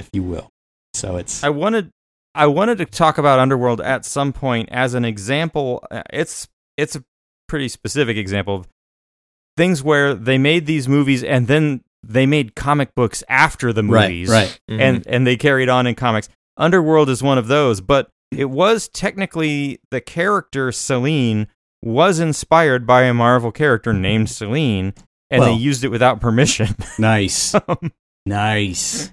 [0.00, 0.48] if you will.
[0.94, 1.90] So it's I wanted
[2.34, 5.84] I wanted to talk about Underworld at some point as an example.
[5.90, 7.04] Uh, It's it's a
[7.48, 8.66] pretty specific example of
[9.56, 14.08] things where they made these movies and then they made comic books after the right,
[14.10, 14.58] movies, right.
[14.70, 14.80] Mhm.
[14.80, 16.28] and and they carried on in comics.
[16.56, 18.08] Underworld is one of those, but
[18.38, 21.48] it was technically the character Celine
[21.82, 24.94] was inspired by a Marvel character named Celine,
[25.30, 26.68] and they used it without permission.
[26.98, 27.54] Nice.
[27.54, 27.92] Um,
[28.26, 29.12] nice.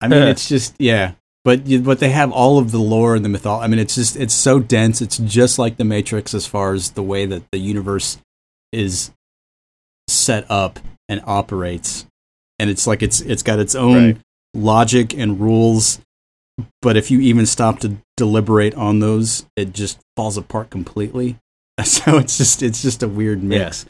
[0.00, 1.12] I mean, uh, it's just yeah,
[1.44, 3.64] but but they have all of the lore and the mythology.
[3.64, 5.00] I mean, it's just it's so dense.
[5.00, 8.18] It's just like the Matrix as far as the way that the universe
[8.72, 9.10] is
[10.08, 10.78] set up
[11.08, 12.06] and operates,
[12.58, 14.16] and it's like it's it's got its own Right.
[14.54, 16.00] logic and rules.
[16.82, 21.38] But if you even stop to deliberate on those, it just falls apart completely.
[21.84, 23.84] So it's just it's just a weird mix.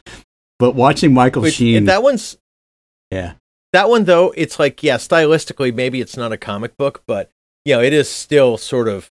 [0.59, 2.37] But watching Michael Which- Sheen, that one's
[3.13, 3.35] yeah,
[3.73, 4.35] that one though.
[4.37, 7.31] It's like yeah, stylistically maybe it's not a comic book, but
[7.65, 9.09] you know it is still sort of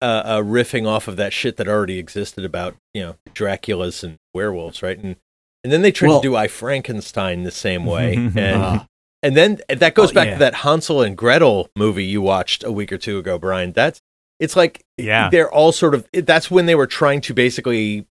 [0.00, 4.16] uh, uh, riffing off of that shit that already existed about you know Dracula's and
[4.34, 4.98] werewolves, right?
[4.98, 5.14] And
[5.62, 8.86] and then they tried Well- to do I Frankenstein the same way, and Ah,
[9.22, 10.32] and then that goes Oh, back yeah.
[10.34, 13.72] to that Hansel and Gretel movie you watched a week or two ago, Brian.
[13.72, 14.00] That's
[14.40, 15.28] it's like Yeah.
[15.30, 18.06] they're all sort of that's when they were trying to basically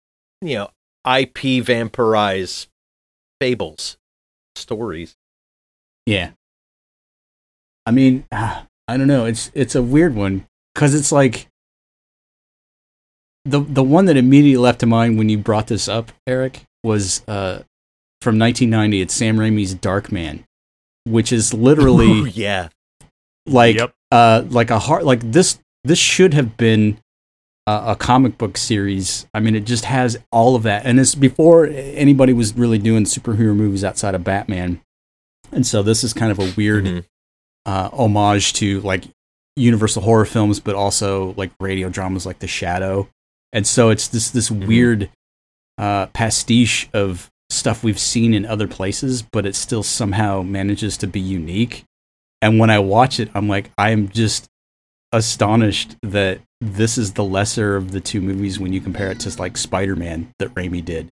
[0.41, 0.69] you know
[1.05, 2.67] IP vampirize
[3.39, 3.97] fables
[4.55, 5.15] stories.
[6.05, 6.31] yeah.
[7.85, 8.65] I mean, I
[8.97, 9.25] don't know.
[9.25, 11.47] It's it's a weird one because it's like
[13.45, 17.21] the the one that immediately left to mind when you brought this up, Eric, was
[17.27, 17.63] uh,
[18.21, 19.01] from 1990.
[19.01, 20.43] It's Sam Raimi's Darkman,
[21.11, 22.69] which is literally Ooh, yeah.
[23.45, 23.93] like Yep.
[24.11, 26.97] uh like a hard like this this should have been
[27.65, 31.15] a, a comic book series i mean it just has all of that and it's
[31.15, 34.81] before anybody was really doing superhero movies outside of batman
[35.51, 37.05] and so this is kind of a weird Mhm.
[37.65, 39.05] uh homage to like
[39.55, 43.07] universal horror films but also like radio dramas like the shadow
[43.53, 44.67] and so it's this this Mhm.
[44.67, 45.09] weird
[45.77, 51.07] uh pastiche of stuff we've seen in other places but it still somehow manages to
[51.07, 51.83] be unique
[52.41, 54.45] and when I watch it, I'm like, I am just
[55.11, 59.39] astonished that this is the lesser of the two movies when you compare it to
[59.39, 61.09] like Spider Man that Raimi did.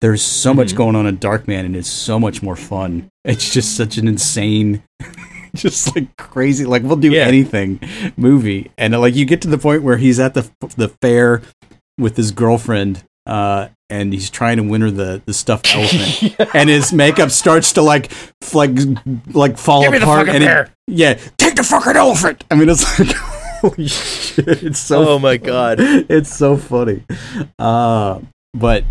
[0.00, 0.76] There's so much Mhm.
[0.76, 3.08] going on in Darkman, and it's so much more fun.
[3.24, 4.82] It's just such an insane,
[5.56, 7.26] just like crazy, like we'll do Yeah.
[7.26, 7.80] anything
[8.16, 8.70] movie.
[8.78, 11.42] And like you get to the point where he's at the the fair
[11.98, 16.36] with his girlfriend, uh, and he's trying to win her the the stuffed elephant.
[16.54, 18.10] And his makeup starts to like
[18.42, 18.72] f- like
[19.32, 22.44] like fall apart and it- yeah take the fucking elephant!
[22.50, 23.08] I mean it's like
[23.60, 25.76] holy shit it's so oh my god.
[25.80, 27.04] it's so funny.
[27.58, 28.20] Uh
[28.54, 28.84] but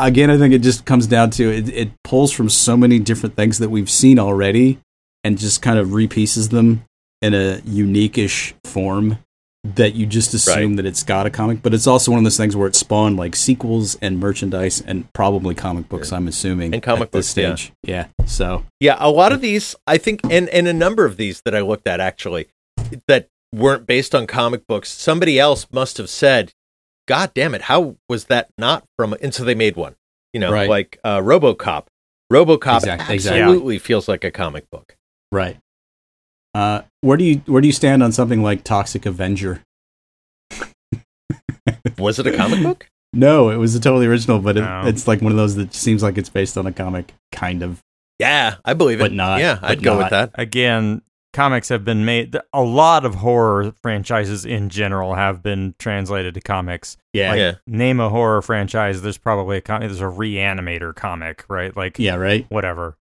[0.00, 3.36] again i think it just comes down to it, it pulls from so many different
[3.36, 4.76] things that we've seen already
[5.22, 6.82] and just kind of repieces them
[7.22, 9.18] in a unique-ish form
[9.64, 10.76] that you just assume Right.
[10.76, 13.16] that it's got a comic but it's also one of those things where it spawned
[13.16, 17.54] like sequels and merchandise and probably comic books i'm assuming And comic at books, yeah.
[17.54, 21.16] stage yeah so Yeah, a lot of these, I think, and, and a number of
[21.16, 22.48] these that I looked at actually,
[23.08, 26.52] that weren't based on comic books, somebody else must have said,
[27.08, 29.94] God damn it, how was that not from, and so they made one,
[30.34, 30.68] you know, Right.
[30.68, 31.84] like uh, Robocop.
[32.32, 33.14] Robocop exactly.
[33.16, 34.96] absolutely feels like a comic book.
[35.32, 35.56] Right.
[36.54, 39.60] Uh, where do you where do you stand on something like Toxic Avenger?
[41.98, 42.86] Was it a comic book?
[43.16, 44.82] No, it was a totally original, but it, No.
[44.86, 47.78] it's like one of those that seems like it's based on a comic, kind of.
[48.18, 49.04] Yeah, I believe it.
[49.04, 49.98] But not- Yeah, but I'd go not.
[49.98, 50.30] with that.
[50.34, 51.00] Again,
[51.32, 52.36] comics have been made.
[52.52, 56.96] A lot of horror franchises in general have been translated to comics.
[57.12, 57.54] Yeah, Like, yeah.
[57.68, 59.00] Name a horror franchise.
[59.02, 61.76] There's probably a com- there's a Reanimator comic, right?
[61.76, 62.46] Like yeah, right.
[62.48, 62.96] whatever.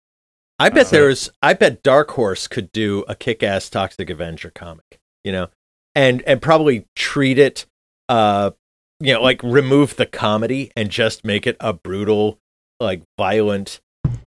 [0.59, 1.29] I bet Uh, there's.
[1.41, 4.99] I bet Dark Horse could do a kick-ass Toxic Avenger comic.
[5.23, 5.47] You know,
[5.95, 7.65] and and probably treat it,
[8.09, 8.51] uh,
[8.99, 12.39] you know, like remove the comedy and just make it a brutal,
[12.79, 13.79] like violent,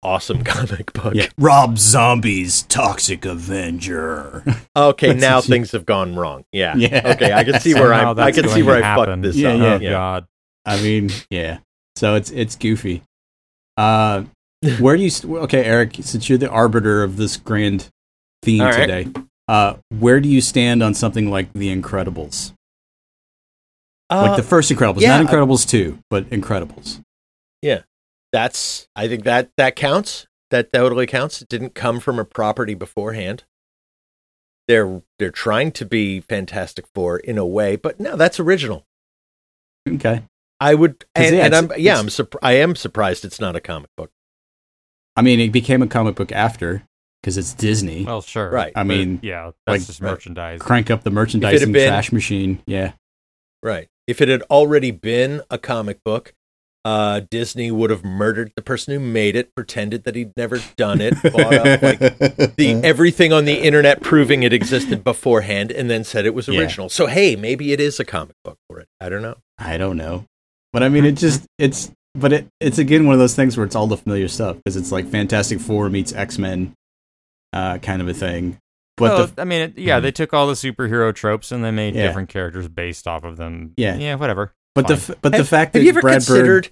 [0.03, 1.15] awesome comic book.
[1.15, 4.45] Yeah, Rob Zombie's Toxic Avenger.
[4.77, 6.45] Okay, now what things have gone wrong.
[6.51, 6.75] Yeah.
[6.77, 7.13] Yeah.
[7.15, 8.25] Okay, I can see where Somehow I.
[8.27, 9.81] I can see where to I fucked this Yeah, up.
[9.83, 9.89] yeah.
[9.91, 10.27] Oh God.
[10.67, 11.59] I mean, yeah.
[11.97, 13.03] So it's it's goofy.
[13.77, 14.25] Uh,
[14.81, 15.97] where do you okay, Eric?
[16.01, 17.89] Since you're the arbiter of this grand
[18.43, 19.05] theme All right.
[19.07, 22.53] today, uh, where do you stand on something like The Incredibles?
[24.11, 25.21] Uh, like the first Incredibles, yeah.
[25.21, 27.03] not Incredibles two, but Incredibles.
[27.63, 27.83] Yeah,
[28.33, 28.89] that's.
[28.95, 30.27] I think that that counts.
[30.51, 31.43] That totally counts.
[31.43, 33.45] It didn't come from a property beforehand.
[34.69, 38.85] They're they're trying to be Fantastic Four in a way, but no, that's original.
[39.89, 40.23] Okay.
[40.61, 43.61] I would, and, yeah, and I'm yeah, I'm surp- I am surprised it's not a
[43.61, 44.11] comic book.
[45.17, 46.83] I mean, it became a comic book after
[47.23, 48.05] because it's Disney.
[48.05, 48.51] Well, sure.
[48.51, 48.73] Right.
[48.77, 50.61] I But, mean, yeah, that's like- just merchandise.
[50.61, 52.61] crank up the merchandising been- trash machine.
[52.67, 52.93] Yeah.
[53.63, 53.89] Right.
[54.07, 56.35] If it had already been a comic book,
[56.85, 61.01] uh, Disney would have murdered the person who made it, pretended that he'd never done
[61.01, 61.99] it, bought up like
[62.57, 66.61] the everything on the internet proving it existed beforehand, and then said it was Yeah.
[66.61, 66.91] original.
[66.91, 68.89] So hey, maybe it is a comic book for it.
[69.01, 69.37] I don't know.
[69.57, 70.27] I don't know,
[70.75, 73.67] but I mean, it just it's but it it's again one of those things where
[73.67, 76.75] it's all the familiar stuff because it's like Fantastic Four meets X Men,
[77.53, 78.59] uh, kind of a thing.
[78.97, 80.03] But well, the I mean, it, yeah, Mhm.
[80.03, 82.07] they took all the superhero tropes and they made Yeah.
[82.07, 83.73] different characters based off of them.
[83.77, 83.97] Yeah.
[83.97, 84.53] yeah, whatever.
[84.75, 85.15] but the fine.
[85.17, 86.69] f- but the Have- fact that Have you ever Brad Bird, considered?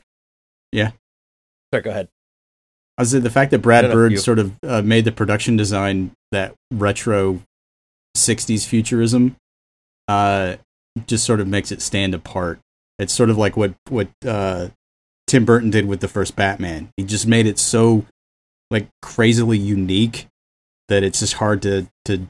[0.72, 0.90] Yeah.
[1.72, 2.08] Sorry, go ahead.
[2.98, 5.56] I said the fact that Brad No, no, Bird sort of uh, made the production
[5.56, 7.40] design that retro
[8.16, 9.36] '60s futurism,
[10.08, 10.56] uh,
[11.06, 12.58] just sort of makes it stand apart
[12.98, 14.68] It's sort of like what what uh,
[15.32, 16.90] Tim Burton did with the first Batman.
[16.98, 18.04] He just made it so
[18.70, 20.26] like crazily unique
[20.88, 22.26] that it's just hard to to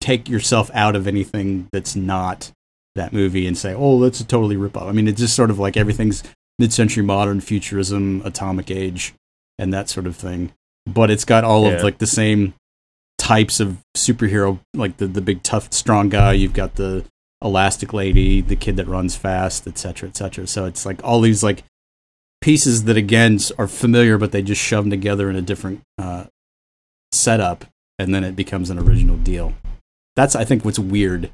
[0.00, 2.50] take yourself out of anything that's not
[2.96, 5.48] that movie and say, "Oh, that's a totally rip off." I mean, it's just sort
[5.48, 6.24] of like everything's
[6.58, 9.14] mid-century modern futurism, atomic age,
[9.56, 10.50] and that sort of thing.
[10.86, 11.74] But it's got all Yeah.
[11.74, 12.54] of like the same
[13.16, 16.32] types of superhero, like the the big tough strong guy.
[16.32, 17.04] You've got the
[17.40, 20.48] elastic lady, the kid that runs fast, etc., etc.
[20.48, 21.62] So it's like all these like
[22.40, 26.24] pieces that again are familiar, but they just shove them together in a different uh,
[27.12, 27.64] setup,
[27.98, 29.54] and then it becomes an original deal.
[30.14, 31.30] That's I think what's weird.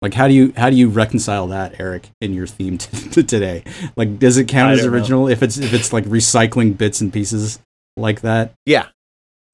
[0.00, 3.22] Like how do you how do you reconcile that, Eric, in your theme t- to
[3.22, 3.64] today?
[3.96, 4.96] Like, does it count I as don't know.
[4.96, 7.58] original if it's if it's like recycling bits and pieces
[7.96, 8.54] like that?
[8.64, 8.86] Yeah.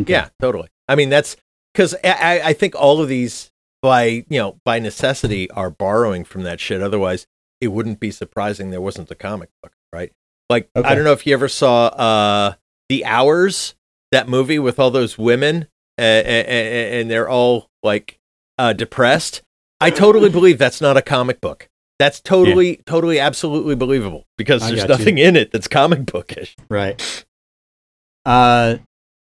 [0.02, 0.12] Okay.
[0.12, 0.68] Yeah, totally.
[0.88, 1.36] I mean, that's
[1.72, 2.10] because I,
[2.40, 3.50] I- I think all of these,
[3.80, 6.82] by you know, by necessity, are borrowing from that shit.
[6.82, 7.26] Otherwise,
[7.60, 10.12] it wouldn't be surprising there wasn't a comic book, right?
[10.50, 12.54] Like, I don't know if you ever saw uh,
[12.88, 13.74] The Hours,
[14.12, 15.66] that movie with all those women,
[15.98, 18.18] uh, and, and they're all like
[18.58, 19.42] uh, depressed.
[19.80, 21.68] I totally believe that's not a comic book.
[21.98, 24.88] That's totally, totally, absolutely believable because I there's you.
[24.88, 26.56] nothing in it that's comic bookish.
[26.68, 27.24] Right.
[28.26, 28.76] Uh,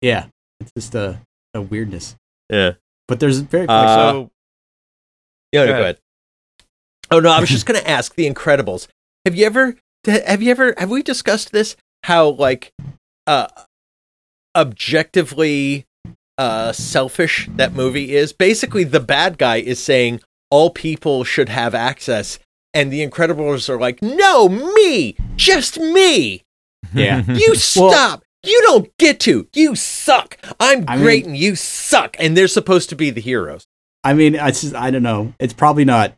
[0.01, 0.27] yeah.
[0.59, 1.19] It's just a
[1.53, 2.15] a weirdness,
[2.49, 2.73] Yeah.
[3.07, 4.31] but there's very Uh, so
[5.51, 5.81] Yeah, Go go ahead.
[5.81, 5.97] ahead.
[7.11, 8.87] Oh no, I was just going to ask The Incredibles.
[9.25, 12.71] Have you ever have you ever have we discussed this how like
[13.27, 13.47] uh
[14.55, 15.85] objectively
[16.37, 18.33] uh selfish that movie is?
[18.33, 22.39] Basically the bad guy is saying all people should have access
[22.75, 26.43] and the Incredibles are like, "No, me, just me.
[26.93, 27.21] yeah.
[27.27, 28.23] You stop.
[28.43, 29.47] you don't get to.
[29.53, 30.39] You suck.
[30.59, 33.65] I'm I great mean- and you suck." And they're supposed to be the heroes.
[34.03, 35.33] I mean, I just I don't know.
[35.39, 36.13] It's probably not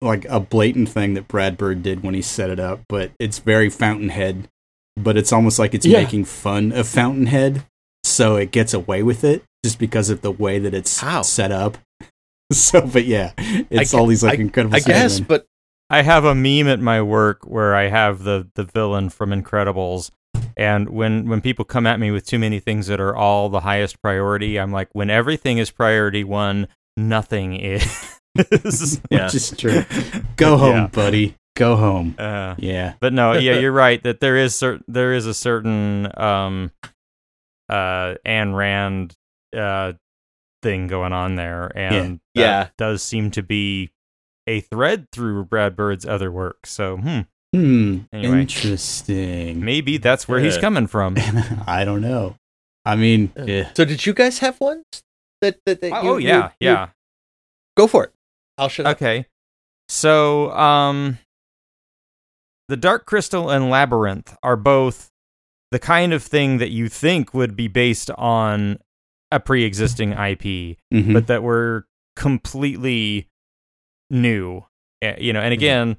[0.00, 3.38] like a blatant thing that Brad Bird did when he set it up, but it's
[3.38, 4.48] very Fountainhead.
[4.96, 6.00] But it's almost like it's Yeah.
[6.00, 7.64] making fun of Fountainhead,
[8.04, 11.22] so it gets away with it just because of the way that it's How?
[11.22, 11.78] set up.
[12.50, 14.74] So, but yeah, it's I all these like I- incredible.
[14.74, 15.26] I guess, Spider-Man.
[15.28, 15.46] but
[15.90, 20.10] I have a meme at my work where I have the the villain from Incredibles,
[20.56, 23.60] and when when people come at me with too many things that are all the
[23.60, 28.17] highest priority, I'm like, when everything is priority one, nothing is.
[28.36, 28.44] Yeah.
[29.26, 29.84] which is true.
[30.36, 30.86] Go home, Yeah.
[30.88, 31.34] buddy.
[31.56, 32.14] Go home.
[32.18, 32.94] Uh, Yeah.
[33.00, 36.70] but no, yeah, you're right that there is cer- there is a certain um
[37.68, 39.14] uh Ayn Rand
[39.56, 39.92] uh
[40.62, 42.68] thing going on there, and that Yeah.
[42.78, 43.90] does seem to be
[44.46, 46.64] a thread through Brad Bird's other work.
[46.66, 47.20] So, hmm,
[47.54, 47.98] Hmm.
[48.12, 48.40] Anyway.
[48.42, 49.64] Interesting.
[49.64, 51.16] maybe that's where he's coming from.
[51.66, 52.36] I don't know.
[52.84, 53.44] I mean, Yeah.
[53.44, 53.70] yeah.
[53.74, 54.84] So did you guys have ones
[55.40, 56.88] that that, that you, oh you- yeah, you- yeah.
[57.76, 58.12] Go for it.
[58.58, 58.96] I'll shut up.
[58.96, 59.26] Okay.
[59.88, 61.18] So, um,
[62.68, 65.08] the Dark Crystal and Labyrinth are both
[65.70, 68.78] the kind of thing that you think would be based on
[69.30, 71.12] a pre-existing IP, Mhm.
[71.12, 71.86] but that were
[72.16, 73.28] completely
[74.10, 74.64] new.
[75.02, 75.96] Uh, You know, and again,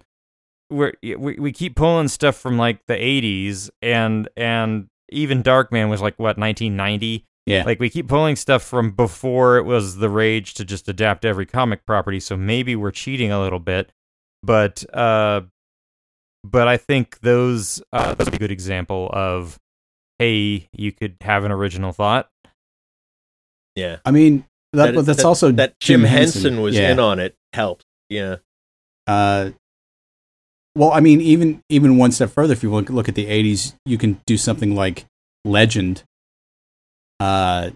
[0.70, 6.02] we're, we we keep pulling stuff from like the '80s, and and even Darkman was
[6.02, 7.26] like what 1990.
[7.50, 7.64] Yeah.
[7.66, 11.46] Like we keep pulling stuff from before it was the rage to just adapt every
[11.46, 13.92] comic property, so maybe we're cheating a little bit.
[14.44, 15.42] But uh
[16.44, 19.58] but I think those uh those are a good example of
[20.20, 22.30] hey, you could have an original thought.
[23.76, 23.98] Yeah.
[24.06, 26.92] I mean, that, That- that's that- also That Jim Henson, was yeah.
[26.92, 27.86] in on it helped.
[28.10, 28.38] Yeah.
[29.08, 29.52] Uh,
[30.76, 33.74] well, I mean, even even one step further, if you look look at the '80s,
[33.86, 35.06] you can do something like
[35.44, 36.04] Legend,
[37.20, 37.72] uh,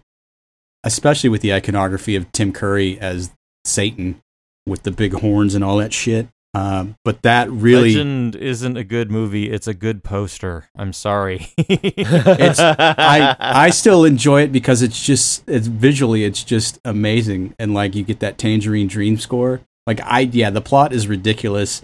[0.84, 3.32] especially with the iconography of Tim Curry as
[3.66, 4.22] Satan
[4.66, 6.28] with the big horns and all that shit.
[6.56, 10.66] Um, but that really, Legend isn't a good movie, it's a good poster.
[10.76, 11.48] I'm sorry.
[11.58, 17.74] It's- I I still enjoy it because it's just it's visually it's just amazing and
[17.74, 19.62] like you get that Tangerine Dream score.
[19.88, 21.82] Like I yeah, the plot is ridiculous.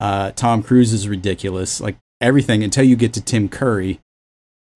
[0.00, 1.80] Uh, Tom Cruise is ridiculous.
[1.80, 4.00] Like everything until you get to Tim Curry.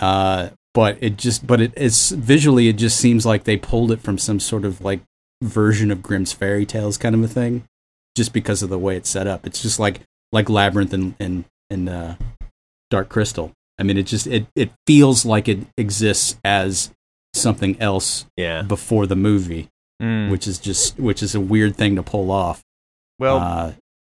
[0.00, 4.00] Uh, but it just but it, it's visually it just seems like they pulled it
[4.00, 5.00] from some sort of like
[5.42, 7.64] version of Grimm's fairy tales kind of a thing,
[8.16, 9.46] just because of the way it's set up.
[9.46, 10.00] It's just like
[10.32, 12.14] like Labyrinth and and and uh,
[12.90, 13.52] Dark Crystal.
[13.78, 16.90] I mean, it just it it feels like it exists as
[17.34, 18.62] something else yeah.
[18.62, 19.68] before the movie,
[20.02, 20.28] Mm.
[20.30, 22.62] which is just which is a weird thing to pull off.
[23.20, 23.72] well, uh,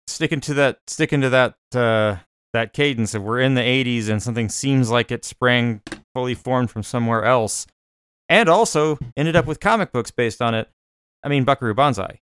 [0.07, 2.17] sticking to that sticking to that uh
[2.53, 5.81] that cadence if we're in the 80s and something seems like it sprang
[6.13, 7.67] fully formed from somewhere else
[8.27, 10.69] and also ended up with comic books based on it
[11.23, 12.19] i mean buckaroo banzai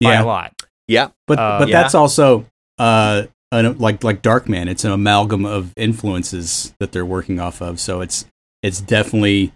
[0.00, 1.08] by yeah, a lot Yeah.
[1.26, 1.82] But Uh, but yeah.
[1.82, 2.46] that's also
[2.78, 4.68] uh an, like like Darkman.
[4.68, 7.80] It's an amalgam of influences that they're working off of.
[7.80, 8.26] So it's
[8.62, 9.52] it's definitely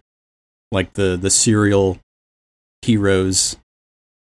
[0.71, 1.99] like the the serial
[2.83, 3.57] heroes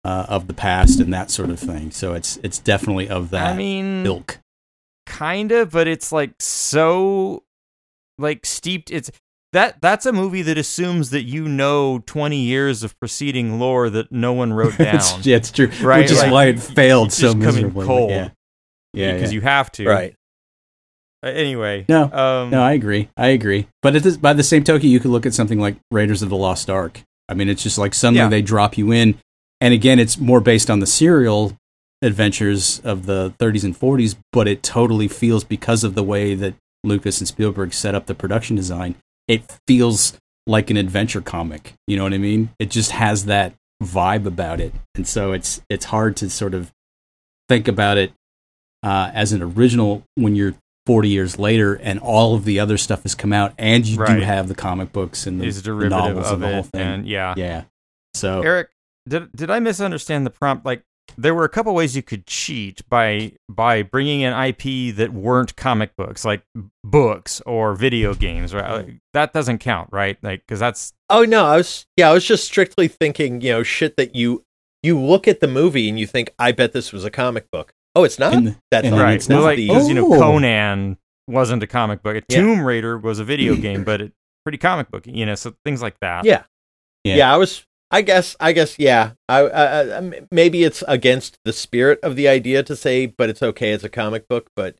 [0.04, 1.90] uh, of the past and that sort of thing.
[1.90, 4.38] So it's it's definitely of that I mean, ilk.
[5.06, 7.42] kind of, but it's like so
[8.18, 8.90] like steeped.
[8.90, 9.10] It's
[9.52, 14.12] that that's a movie that assumes that you know 20 years of preceding lore that
[14.12, 14.96] no one wrote down.
[14.96, 15.70] It's, yeah, it's true.
[15.80, 17.86] Right, Which is like, why it failed so miserably.
[17.86, 18.10] cold.
[18.10, 18.28] Yeah.
[18.94, 19.36] Yeah, because yeah.
[19.36, 19.86] you have to.
[19.86, 20.14] Right.
[21.22, 21.84] Uh, Anyway.
[21.88, 23.08] No, Um, No, I agree.
[23.16, 23.66] I agree.
[23.82, 26.28] But it is, by the same token, you could look at something like Raiders of
[26.30, 27.02] the Lost Ark.
[27.28, 28.28] I mean, it's just like suddenly Yeah.
[28.28, 29.16] they drop you in,
[29.60, 31.54] and again, it's more based on the serial
[32.02, 36.54] adventures of the 30s and 40s, but it totally feels because of the way that
[36.84, 38.96] Lucas and Spielberg set up the production design.
[39.26, 40.16] It feels
[40.46, 41.74] like an adventure comic.
[41.86, 42.50] You know what I mean?
[42.58, 46.72] It just has that vibe about it, and so it's it's hard to sort of
[47.48, 48.12] think about it
[48.82, 50.54] uh, as an original when you're
[50.86, 54.20] 40 years later and all of the other stuff has come out and you do
[54.20, 56.62] have the comic books and the, is a the derivative novels of and the whole
[56.62, 56.80] thing.
[56.80, 57.34] and yeah.
[57.36, 57.64] yeah.
[58.14, 58.70] So Eric,
[59.06, 60.64] did did I misunderstand the prompt?
[60.64, 60.82] Like,
[61.16, 65.56] there were a couple ways you could cheat by by bringing in IP that weren't
[65.56, 66.42] comic books, like
[66.84, 68.54] books or video games.
[68.54, 68.70] Right?
[68.86, 70.18] Like, that doesn't count, right?
[70.22, 73.62] Like, because that's Oh no, I was yeah, I was just strictly thinking, you know,
[73.62, 74.44] shit that you
[74.82, 77.72] you look at the movie and you think, I bet this was a comic book.
[77.96, 78.32] Oh, it's not.
[78.34, 79.02] In the- That's in not.
[79.02, 79.14] right.
[79.14, 80.18] It's Well, not like the- because you know Oh.
[80.18, 82.22] Conan wasn't a comic book.
[82.28, 82.40] Yeah.
[82.40, 84.12] Tomb Raider was a video game, but it
[84.44, 85.06] pretty comic book.
[85.06, 86.24] You know, so things like that.
[86.24, 86.44] Yeah.
[87.04, 87.16] Yeah.
[87.16, 87.34] yeah.
[87.34, 87.64] I was.
[87.90, 88.36] I guess.
[88.38, 88.78] I guess.
[88.78, 89.12] Yeah.
[89.28, 90.20] I, I, I.
[90.30, 93.72] Maybe it's against the spirit of the idea to say, but it's okay.
[93.72, 94.48] It's a comic book.
[94.54, 94.76] But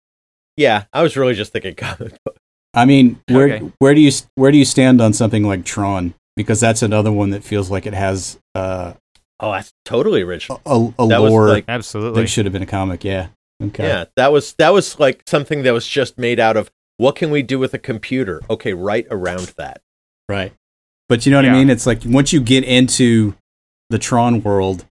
[0.56, 2.36] yeah, I was really just thinking comic book.
[2.74, 3.72] I mean, where Okay.
[3.78, 6.14] where do you where do you stand on something like Tron?
[6.36, 8.92] Because that's another one that feels like it has uh,
[9.40, 10.61] Oh, that's totally original.
[10.66, 12.22] a, a That was lore like- Absolutely.
[12.22, 13.04] that should have been a comic.
[13.04, 13.28] Yeah.
[13.62, 13.88] Okay.
[13.88, 17.30] Yeah, that was that was like something that was just made out of what can
[17.30, 18.40] we do with a computer?
[18.50, 19.80] Okay, right around that.
[20.28, 20.52] Right.
[21.09, 21.54] But you know what Yeah.
[21.54, 21.70] I mean?
[21.70, 23.34] It's like once you get into
[23.90, 24.84] the Tron world,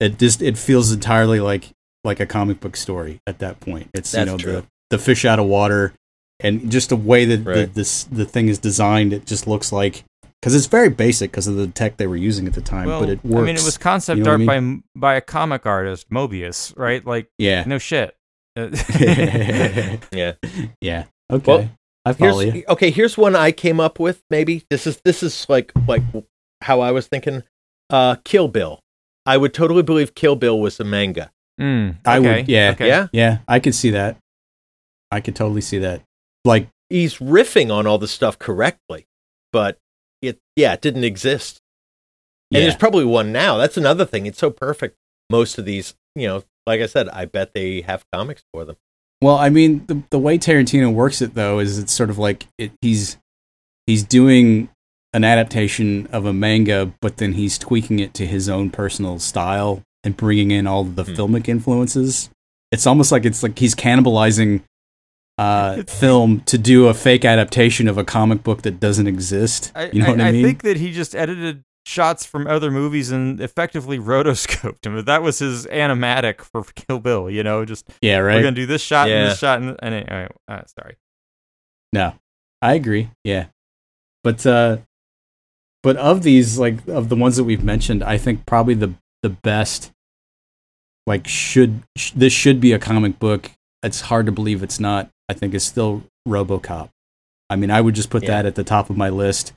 [0.00, 1.70] it just it feels entirely like
[2.04, 3.90] like a comic book story at that point.
[3.94, 4.52] It's That's you know true.
[4.52, 5.92] the the fish out of water
[6.40, 10.04] and just the way that the, this the thing is designed, it just looks like
[10.42, 13.00] because it's very basic because of the tech they were using at the time, well,
[13.00, 13.42] but it works.
[13.42, 16.10] I mean, it was concept You know art what I by by a comic artist,
[16.10, 17.04] Moebius, right?
[17.04, 18.14] Like, yeah, no shit.
[18.56, 20.32] Yeah.
[20.80, 21.04] yeah.
[21.30, 21.70] Okay, Well,
[22.06, 22.64] I follow Here's, you.
[22.68, 24.22] okay, here's one I came up with.
[24.30, 26.02] Maybe this is this is like like
[26.62, 27.42] how I was thinking.
[27.90, 28.80] Uh, Kill Bill.
[29.26, 31.32] I would totally believe Kill Bill was a manga.
[31.60, 32.86] mm, I would, yeah, okay.
[32.86, 34.18] Yeah, Yeah, I could see that.
[35.10, 36.02] I could totally see that.
[36.44, 39.06] Like, he's riffing on all the stuff correctly,
[39.52, 39.78] but
[40.22, 41.60] it yeah, it didn't exist.
[42.52, 43.56] And yeah, there's probably one now.
[43.56, 44.26] That's another thing.
[44.26, 44.96] It's so perfect.
[45.28, 48.76] Most of these, you know, like I said, I bet they have comics for them.
[49.22, 52.46] Well, I mean, the the way Tarantino works it though is it's sort of like
[52.58, 53.16] it, he's
[53.86, 54.68] he's doing
[55.12, 59.82] an adaptation of a manga, but then he's tweaking it to his own personal style
[60.04, 61.12] and bringing in all the Hmm.
[61.12, 62.28] filmic influences.
[62.70, 64.62] It's almost like it's like he's cannibalizing
[65.38, 69.70] uh, film to do a fake adaptation of a comic book that doesn't exist.
[69.74, 70.44] I, you know what I, I mean?
[70.44, 75.04] think that he just edited shots from other movies and effectively rotoscoped him.
[75.04, 77.30] That was his animatic for Kill Bill.
[77.30, 78.34] You know, just yeah, right.
[78.34, 80.96] we're gonna do this shot and this shot and, and anyway, uh, sorry.
[81.92, 82.14] No,
[82.60, 83.10] I agree.
[83.24, 83.46] Yeah,
[84.24, 84.78] but uh,
[85.82, 89.30] but of these, like of the ones that we've mentioned, I think probably the the
[89.30, 89.92] best,
[91.06, 93.50] like should sh- this should be a comic book.
[93.82, 95.10] It's hard to believe it's not.
[95.28, 96.90] I think is still RoboCop.
[97.48, 98.30] I mean, I would just put Yeah.
[98.30, 99.52] that at the top of my list.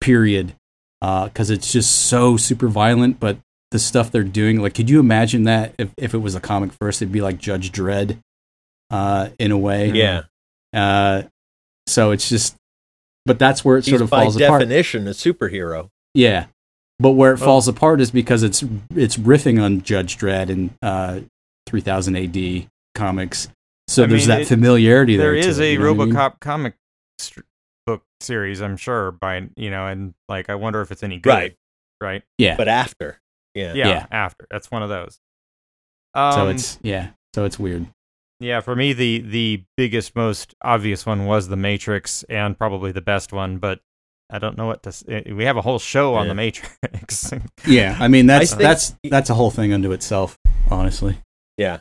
[0.00, 0.54] Period,
[1.00, 3.18] because it's just so super violent.
[3.20, 3.38] But
[3.70, 6.72] the stuff they're doing, like, could you imagine that if if it was a comic
[6.72, 8.18] first, it'd be like Judge Dredd,
[8.90, 9.90] uh, in a way.
[9.90, 10.22] Yeah,
[10.72, 11.22] Uh,
[11.86, 12.56] so it's just,
[13.26, 14.60] but that's where it he's sort of by falls apart.
[14.60, 15.88] definition a superhero.
[16.14, 16.46] Yeah,
[16.98, 18.62] but where it Well- falls apart is because it's
[18.94, 21.20] it's riffing on Judge Dredd and uh,
[21.66, 23.48] 3000 AD comics.
[23.88, 25.32] So I there's mean, that it- familiarity there.
[25.32, 26.14] There is to a you know what I mean?
[26.14, 26.74] RoboCop comic
[27.18, 27.46] st- book
[28.22, 29.10] series, I'm sure.
[29.12, 31.30] By you know, and like I wonder if it's any good.
[31.30, 31.56] Right.
[32.00, 32.22] Right.
[32.38, 32.56] Yeah.
[32.56, 33.18] But after,
[33.54, 33.88] yeah, Yeah.
[33.88, 34.06] Yeah.
[34.10, 35.18] After that's one of those.
[36.14, 37.10] Um, so it's yeah.
[37.34, 37.86] So it's weird.
[38.40, 43.02] Yeah, for me, the the biggest, most obvious one was the Matrix, and probably the
[43.02, 43.58] best one.
[43.58, 43.80] But
[44.30, 44.88] I don't know what to.
[44.88, 46.28] s- eh, We have a whole show on Yeah.
[46.30, 47.32] the Matrix.
[47.66, 50.38] Yeah, I mean that's I that's that's a whole thing unto itself.
[50.70, 51.18] Honestly,
[51.58, 51.80] yeah.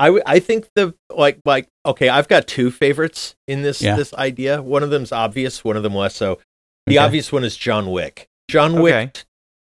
[0.00, 3.96] I, w- I think the like like okay, I've got two favorites in this Yeah.
[3.96, 4.62] this idea.
[4.62, 6.38] One of them's obvious, one of them less so.
[6.86, 7.04] The Okay.
[7.04, 8.26] obvious one is John Wick.
[8.50, 8.82] John Okay.
[8.82, 9.24] Wick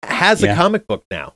[0.04, 0.52] has Yeah.
[0.52, 1.34] a comic book now.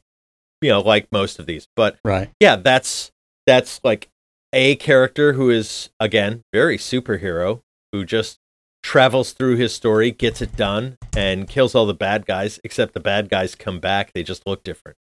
[0.61, 1.69] you know, like most of these.
[1.77, 2.31] But Right.
[2.41, 3.13] yeah, that's
[3.47, 4.09] that's like
[4.53, 7.61] a character who is again very superhero
[7.93, 8.39] who just
[8.83, 12.59] travels through his story, gets it done, and kills all the bad guys.
[12.65, 14.97] Except the bad guys come back; they just look different,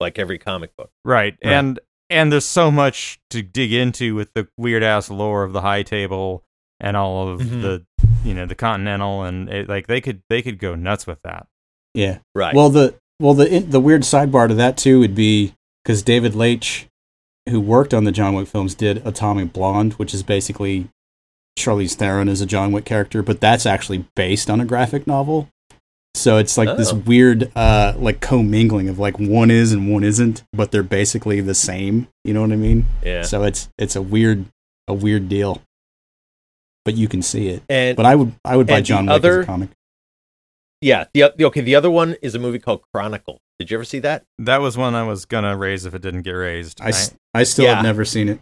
[0.00, 0.90] like every comic book.
[1.04, 1.36] Right.
[1.42, 1.52] Right.
[1.52, 5.60] And and there's so much to dig into with the weird ass lore of the
[5.62, 6.44] high table
[6.80, 7.62] and all of Mhm.
[7.62, 7.86] the
[8.24, 11.46] you know the continental and it, like they could they could go nuts with that.
[11.94, 12.18] Yeah.
[12.34, 12.54] Right.
[12.54, 15.54] Well, the well the the weird sidebar to that too would be
[15.84, 16.86] because David Leitch,
[17.48, 20.88] who worked on the John Wick films, did Atomic Blonde, which is basically
[21.58, 25.48] Charlize Theron as a John Wick character, but that's actually based on a graphic novel.
[26.14, 26.96] So it's like this Oh.
[26.96, 31.54] weird, uh, like commingling of like one is and one isn't, but they're basically the
[31.54, 32.08] same.
[32.24, 32.86] You know what I mean?
[33.04, 33.22] yeah.
[33.22, 34.44] So it's it's a weird
[34.88, 35.62] a weird deal.
[36.84, 37.62] But you can see it.
[37.68, 39.68] and But I would I would buy and the John Wick as other- a comic.
[40.80, 41.60] yeah, the, the okay.
[41.60, 43.38] The other one is a movie called Chronicle.
[43.58, 44.24] Did you ever see that?
[44.38, 46.80] That was one I was gonna raise if it didn't get raised.
[46.80, 46.92] I
[47.34, 47.76] I still Yeah.
[47.76, 48.40] have never seen it.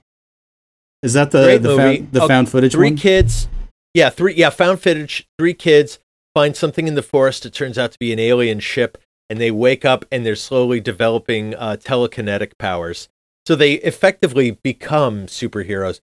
[1.02, 1.96] Is that the Great the movie.
[1.98, 2.96] found, the Oh, found footage three one?
[2.96, 3.46] kids
[3.94, 5.98] yeah three yeah found footage three kids
[6.39, 8.99] find something in the forest it turns out to be an alien ship
[9.30, 13.09] and they wake up and they're slowly developing uh, telekinetic powers
[13.47, 16.01] so they effectively become superheroes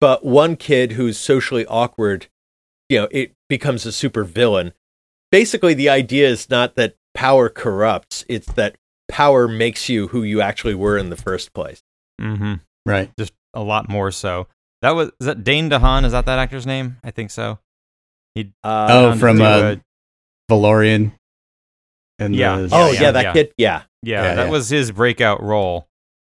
[0.00, 2.26] but one kid who's socially awkward
[2.88, 4.72] you know it becomes a super villain
[5.30, 8.76] basically the idea is not that power corrupts it's that
[9.08, 11.82] power makes you who you actually were in the first place
[12.20, 12.54] Mm-hmm.
[12.84, 13.10] Right.
[13.18, 14.46] Just a lot more so.
[14.82, 16.04] That was is that Dane DeHaan?
[16.04, 16.98] Is that that actor's name?
[17.02, 17.58] I think so.
[18.36, 19.80] He uh, Oh, went on to from, do uh, a-
[20.48, 21.12] Valerian.
[22.20, 22.58] And Yeah.
[22.58, 23.32] the- oh yeah, yeah, that yeah.
[23.32, 24.50] kid yeah Yeah, Yeah, that yeah.
[24.50, 25.88] was his breakout role.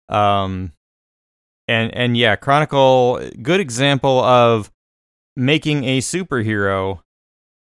[0.08, 0.72] Um,
[1.68, 4.72] and and yeah, Chronicle, good example of
[5.36, 7.02] making a superhero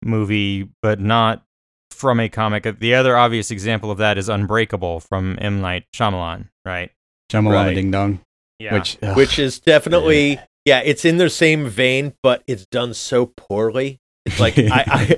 [0.03, 1.43] movie, but not
[1.91, 2.79] from a comic.
[2.79, 6.91] The other obvious example of that is Unbreakable from M Night Shyamalan, right?
[7.31, 7.73] Shyamalan Right.
[7.73, 8.19] Ding Dong.
[8.59, 10.79] Yeah, Which, ugh, which is definitely yeah.
[10.85, 13.99] it's in the same vein, but it's done so poorly.
[14.25, 15.17] It's like I, I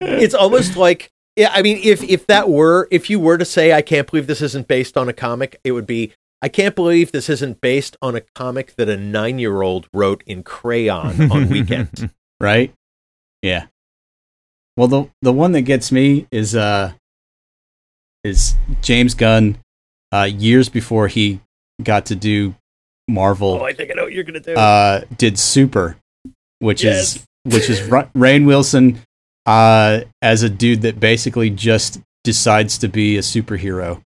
[0.00, 1.50] it's almost like yeah.
[1.52, 4.40] I mean, if if that were if you were to say I can't believe this
[4.42, 8.14] isn't based on a comic, it would be I can't believe this isn't based on
[8.14, 12.10] a comic that a nine year old wrote in crayon on weekend.
[12.40, 12.72] right?
[13.42, 13.66] Yeah.
[14.76, 16.92] Well, the the one that gets me is uh
[18.24, 19.58] is James Gunn.
[20.12, 21.40] Uh, years before he
[21.82, 22.54] got to do
[23.08, 24.54] Marvel, oh, I think I know what you're gonna do.
[24.54, 25.96] uh, did Super,
[26.60, 27.16] which Yes.
[27.16, 29.00] is which is Ra- Rainn Wilson
[29.46, 34.02] uh, as a dude that basically just decides to be a superhero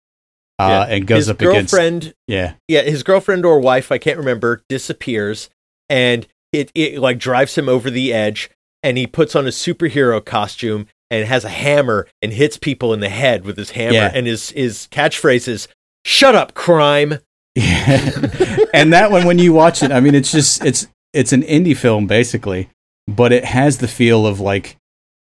[0.58, 4.18] uh, and goes his up against girlfriend yeah yeah, his girlfriend or wife, I can't
[4.18, 5.50] remember, disappears
[5.90, 8.50] and it, it like drives him over the edge
[8.82, 13.00] and he puts on a superhero costume and has a hammer and hits people in
[13.02, 14.12] the head with his hammer Yeah.
[14.14, 15.68] and his his catchphrase is
[16.06, 17.20] shut up crime.
[17.58, 21.76] and that one when you watch it i mean it's just it's it's an indie
[21.76, 22.70] film basically
[23.08, 24.78] but it has the feel of like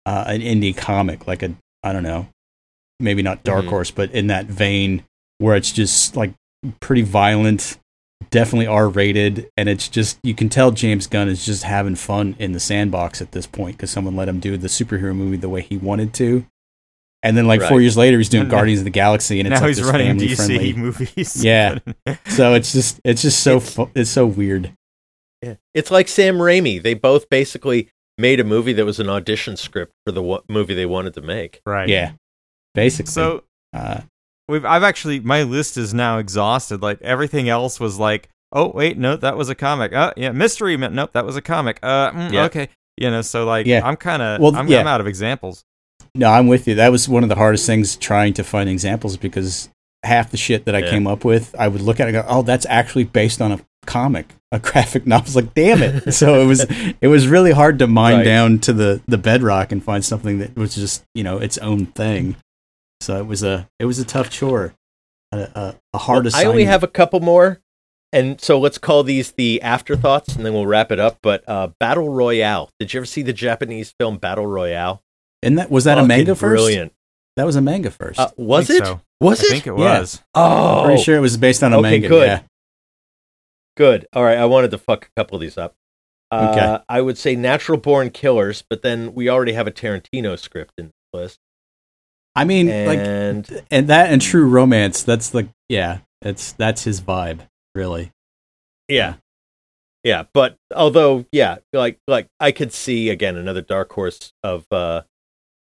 [0.05, 1.53] uh, an indie comic like a
[1.84, 2.28] i don't know
[2.99, 3.69] maybe not dark Mhm.
[3.69, 5.03] horse but in that vein
[5.39, 6.34] where it's just like
[6.80, 7.78] pretty violent
[8.32, 12.36] definitely r rated and it's just you can tell james gunn is just having fun
[12.39, 15.47] in the sandbox at this point because someone let him do the superhero movie the
[15.49, 16.43] way he wanted to
[17.23, 19.59] and then like four years later he's doing And guardians of the galaxy and it's
[19.61, 21.43] now like he's running DC friendly movies.
[21.43, 21.80] Yeah.
[22.28, 24.71] so it's just it's just so It's- fu- it's so weird
[25.41, 25.55] Yeah.
[25.73, 26.81] It's like Sam Raimi.
[26.81, 30.73] They both basically made a movie that was an audition script for the w- movie
[30.73, 31.61] they wanted to make.
[31.65, 31.88] right.
[31.88, 32.13] yeah
[32.73, 34.01] basically So uh,
[34.49, 36.81] We've I've actually my list is now exhausted.
[36.81, 39.91] Like everything else was like, oh wait, no, that was a comic.
[39.93, 40.77] Uh, yeah, mystery.
[40.77, 41.79] Man, nope, that was a comic.
[41.83, 42.45] Uh, mm, Yeah.
[42.45, 43.21] okay, you know.
[43.21, 43.81] So like, Yeah.
[43.83, 44.79] I'm kind of, Well, I'm, yeah.
[44.79, 45.63] I'm out of examples.
[46.15, 49.17] no i'm with you that was one of the hardest things trying to find examples
[49.17, 49.69] because
[50.03, 50.89] half the shit that i Yeah.
[50.91, 53.51] came up with i would look at it and go oh that's actually based on
[53.51, 56.65] a comic a graphic novel I was like damn it so it was
[57.01, 58.23] it was really hard to mine Right.
[58.25, 61.88] down to the the bedrock and find something that was just you know its own
[61.88, 62.35] thing
[63.01, 64.73] so it was a it was a tough chore
[65.31, 67.59] a, a, a hard Well, I only have a couple more,
[68.13, 71.17] and so let's call these the afterthoughts, and then we'll wrap it up.
[71.21, 72.69] But uh, Battle Royale.
[72.79, 75.01] Did you ever see the Japanese film Battle Royale?
[75.43, 76.93] and that was that a manga first Brilliant.
[77.35, 78.85] that was a manga first Uh, was think it?
[78.85, 79.01] so.
[79.19, 79.45] Was I it?
[79.47, 79.99] I think it Yeah.
[79.99, 80.23] was.
[80.33, 82.25] Oh, pretty sure it was based on a Okay, manga good.
[82.27, 82.39] yeah
[83.78, 84.05] good.
[84.13, 85.75] All right, I wanted to fuck a couple of these up.
[86.30, 86.84] Uh, Okay.
[86.89, 90.88] I would say Natural Born Killers, but then we already have a Tarantino script in
[90.88, 91.39] this list,
[92.36, 95.03] I mean, like, and and that and True Romance.
[95.03, 97.39] That's like, yeah, it's that's his vibe,
[97.73, 98.11] really.
[98.89, 99.15] Yeah.
[100.03, 105.01] Yeah, but although yeah, like like I could see again another dark horse of uh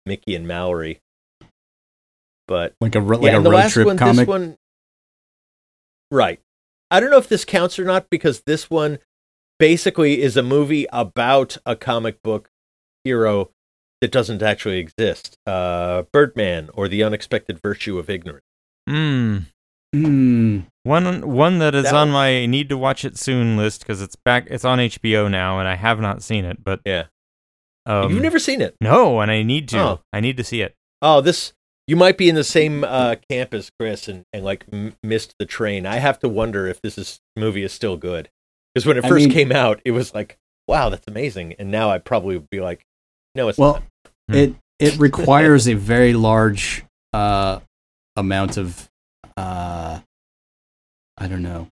[0.05, 1.01] Mickey and Mallory.
[2.47, 4.17] But Like a ro- yeah, like a road trip one, comic.
[4.19, 4.57] this one
[6.13, 6.41] Right.
[6.91, 8.99] I don't know if this counts or not because this one
[9.59, 12.49] basically is a movie about a comic book
[13.05, 13.51] hero
[14.01, 15.37] that doesn't actually exist.
[15.47, 18.45] Uh, Birdman or The Unexpected Virtue of Ignorance.
[18.89, 19.39] Hmm.
[19.95, 20.61] Hmm.
[20.83, 24.03] One one that is That on one- my need to watch it soon list because
[24.03, 24.47] it's back.
[24.51, 26.63] It's on HBO now, and I have not seen it.
[26.63, 27.07] But Yeah.
[27.87, 28.77] um, You've never seen it.
[28.81, 29.79] no, and I need to.
[29.81, 30.01] Oh.
[30.13, 30.75] I need to see it.
[31.03, 31.53] Oh, this
[31.87, 35.35] you might be in the same uh, camp as Chris and, and like m- missed
[35.39, 35.87] the train.
[35.87, 38.29] I have to wonder if this is movie is still good
[38.75, 40.37] because when it I first mean- came out, it was like,
[40.69, 42.85] wow, that's amazing, and now I probably would be like,
[43.35, 43.83] no, it's Well, not.
[44.31, 44.35] Hmm.
[44.35, 47.61] it it requires a very large uh,
[48.17, 48.89] amount of
[49.37, 50.01] uh,
[51.19, 51.69] I don't know,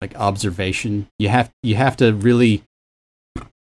[0.00, 1.08] like observation.
[1.18, 2.62] You have you have to really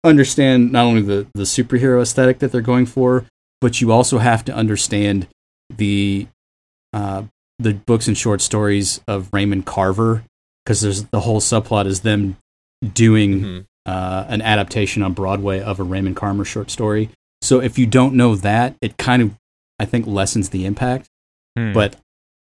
[0.05, 3.25] understand not only the the superhero aesthetic that they're going for,
[3.63, 5.27] but you also have to understand
[5.75, 6.27] the
[6.93, 7.23] uh,
[7.59, 10.25] the books and short stories of Raymond Carver
[10.65, 12.37] because there's the whole subplot is them
[12.93, 13.65] doing Mhm.
[13.87, 17.09] uh, an adaptation on Broadway of a Raymond Carver short story.
[17.41, 19.31] So if you don't know that, it kind of
[19.79, 21.09] I think lessens the impact.
[21.57, 21.73] Hmm.
[21.73, 21.97] But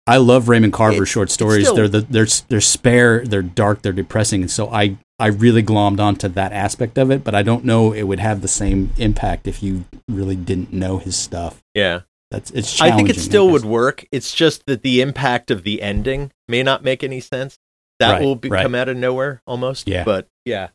[0.07, 1.65] I love Raymond Carver It's- short stories.
[1.67, 5.63] still- they're the, they're they're spare, they're dark, they're depressing, and so I I really
[5.63, 7.25] glommed onto that aspect of it.
[7.25, 10.99] But I don't know it would have the same impact if you really didn't know
[10.99, 11.63] his stuff.
[11.75, 12.01] yeah.
[12.31, 12.79] That's it's.
[12.83, 14.05] I think it still would work.
[14.13, 17.57] It's just that the impact of the ending may not make any sense.
[18.01, 18.63] That Right, will be, right.
[18.63, 19.89] come out of nowhere almost.
[19.89, 20.05] Yeah.
[20.05, 20.69] but yeah,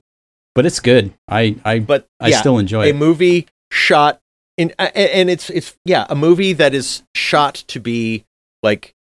[0.56, 1.14] but it's good.
[1.28, 2.96] I I but I yeah, still enjoy a it.
[2.96, 4.20] movie shot
[4.58, 8.26] in a- a- and it's it's yeah a movie that is shot to be
[8.64, 8.96] like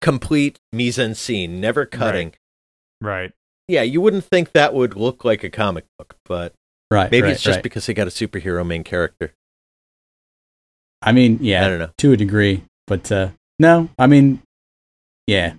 [0.00, 2.32] complete mise en scene never cutting
[3.00, 3.32] right.
[3.68, 6.52] Yeah you wouldn't think that would look like a comic book but
[6.90, 7.10] Right.
[7.10, 7.62] maybe right, it's just right.
[7.62, 9.32] because they got a superhero main character
[11.02, 13.28] I mean, yeah, i don't know to a degree, but uh,
[13.60, 14.42] no, I mean,
[15.28, 15.52] yeah,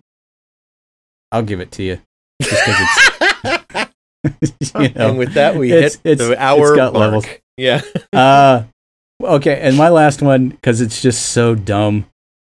[1.32, 2.00] I'll give it to you
[4.80, 6.94] you know, and with that we it's- hit it's- the hour mark.
[6.94, 7.26] levels.
[7.58, 7.82] yeah
[8.14, 8.64] uh,
[9.24, 12.06] okay, and my last one because it's just so dumb,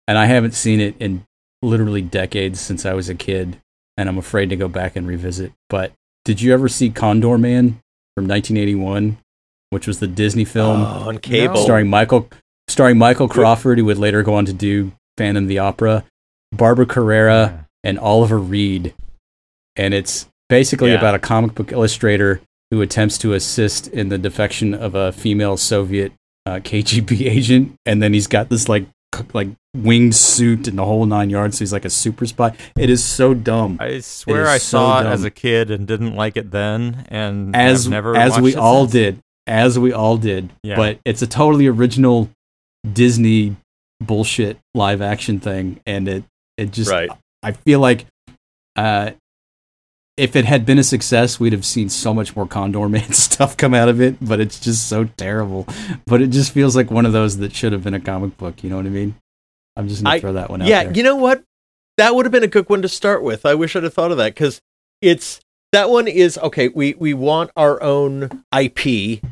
[0.09, 1.24] and I haven't seen it in
[1.62, 3.59] literally decades since I was a kid,
[3.97, 5.53] and I'm afraid to go back and revisit.
[5.68, 5.93] But
[6.24, 7.78] did you ever see Condorman
[8.16, 9.18] from 1981,
[9.70, 10.82] which was the Disney film?
[10.82, 12.28] oh, on cable starring Michael
[12.68, 16.05] starring Michael Crawford, who would later go on to do Phantom of the Opera,
[16.53, 18.95] Barbara Carrera, and Oliver Reed.
[19.76, 20.99] And it's basically Yeah.
[20.99, 25.57] about a comic book illustrator who attempts to assist in the defection of a female
[25.57, 26.12] Soviet
[26.47, 28.88] uh, KGB agent, and then he's got this like c-
[29.33, 31.59] like winged suit and the whole nine yards.
[31.59, 32.57] So he's like a super spy.
[32.77, 33.79] It is so dumb.
[33.81, 37.55] I swear I so saw it as a kid and didn't like it then, and
[37.55, 38.93] as never as we all since.
[38.93, 40.51] did, as we all did.
[40.62, 40.77] Yeah.
[40.77, 42.31] But it's a totally original
[42.91, 43.57] Disney
[44.01, 46.25] bullshit live action thing, and it
[46.57, 47.11] it just right
[47.43, 48.07] I feel like
[48.77, 49.12] uh,
[50.17, 53.75] if it had been a success, we'd have seen so much more Condorman stuff come
[53.75, 54.17] out of it.
[54.21, 55.67] But it's just so terrible.
[56.07, 58.63] But it just feels like one of those that should have been a comic book.
[58.63, 59.15] You know what I mean?
[59.77, 60.93] I'm just gonna I- throw that one out yeah there.
[60.93, 61.43] you know what
[61.97, 64.11] that would have been a good one to start with i wish i'd have thought
[64.11, 64.61] of that because
[65.01, 65.41] it's
[65.73, 68.83] that one is okay we we want our own ip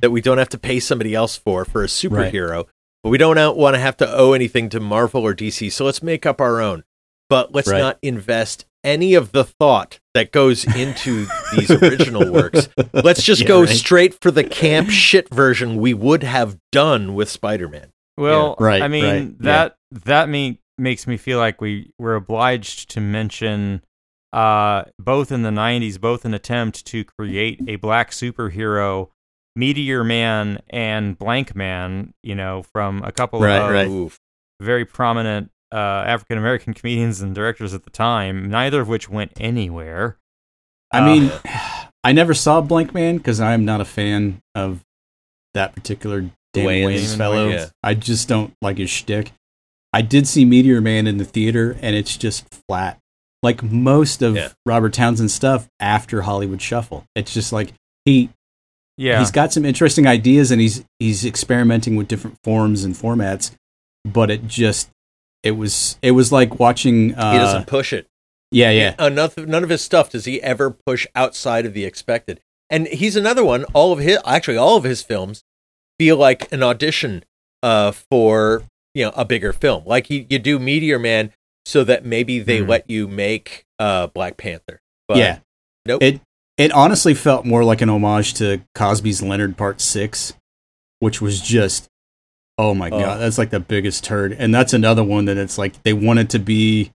[0.01, 2.67] that we don't have to pay somebody else for for a superhero
[3.03, 6.03] but we don't want to have to owe anything to marvel or dc so let's
[6.03, 6.85] make up our own
[7.29, 7.79] but let's Right.
[7.81, 13.49] not invest any of the thought that goes into these original works let's just Yeah,
[13.49, 13.69] go right.
[13.69, 18.65] straight for the camp shit version we would have done with spider-man Well, Yeah.
[18.67, 19.35] Right, I mean right, yeah.
[19.41, 23.83] that that me makes me feel like we we're obliged to mention
[24.33, 29.09] uh, both in the '90s, both an attempt to create a black superhero,
[29.57, 32.13] Meteor Man and Blankman.
[32.23, 34.13] You know, from a couple Right, of right.
[34.61, 39.33] Very prominent uh, African American comedians and directors at the time, neither of which went
[39.39, 40.19] anywhere.
[40.93, 41.33] I Uh, mean,
[42.05, 44.85] I never saw Blankman because I'm not a fan of
[45.55, 46.21] that particular
[46.55, 46.95] Dan Wayans.
[46.95, 47.49] Wayans fellow.
[47.49, 47.67] Yeah.
[47.83, 49.33] I just don't like his shtick.
[49.93, 52.99] I did see Meteor Man in the theater, and it's just flat.
[53.43, 54.49] Like most of Yeah.
[54.67, 57.73] Robert Townsend's stuff after Hollywood Shuffle, it's just like
[58.05, 58.31] he
[58.97, 63.53] yeah, he's got some interesting ideas, and he's he's experimenting with different forms and formats.
[64.05, 64.89] But it just
[65.43, 67.15] it was it was like watching.
[67.15, 68.07] Uh, he doesn't push it
[68.51, 72.41] yeah, yeah, Enough, none of his stuff does he ever push outside of the expected.
[72.71, 73.65] And he's another one.
[73.75, 75.43] All of his, actually, all of his films
[75.99, 77.25] feel like an audition
[77.63, 78.63] uh, for
[78.95, 79.85] you know a bigger film.
[79.85, 81.33] Like you, you do Meteor Man
[81.67, 82.69] so that maybe they Mhm.
[82.69, 84.81] let you make uh, Black Panther.
[85.07, 85.39] But yeah.
[85.87, 86.03] nope.
[86.03, 86.21] It
[86.57, 90.35] it honestly felt more like an homage to Cosby's Leonard Part Six,
[91.01, 91.88] which was just
[92.59, 92.99] oh my Oh.
[92.99, 94.33] god, that's like the biggest turd.
[94.33, 96.91] And that's another one that it's like they wanted to be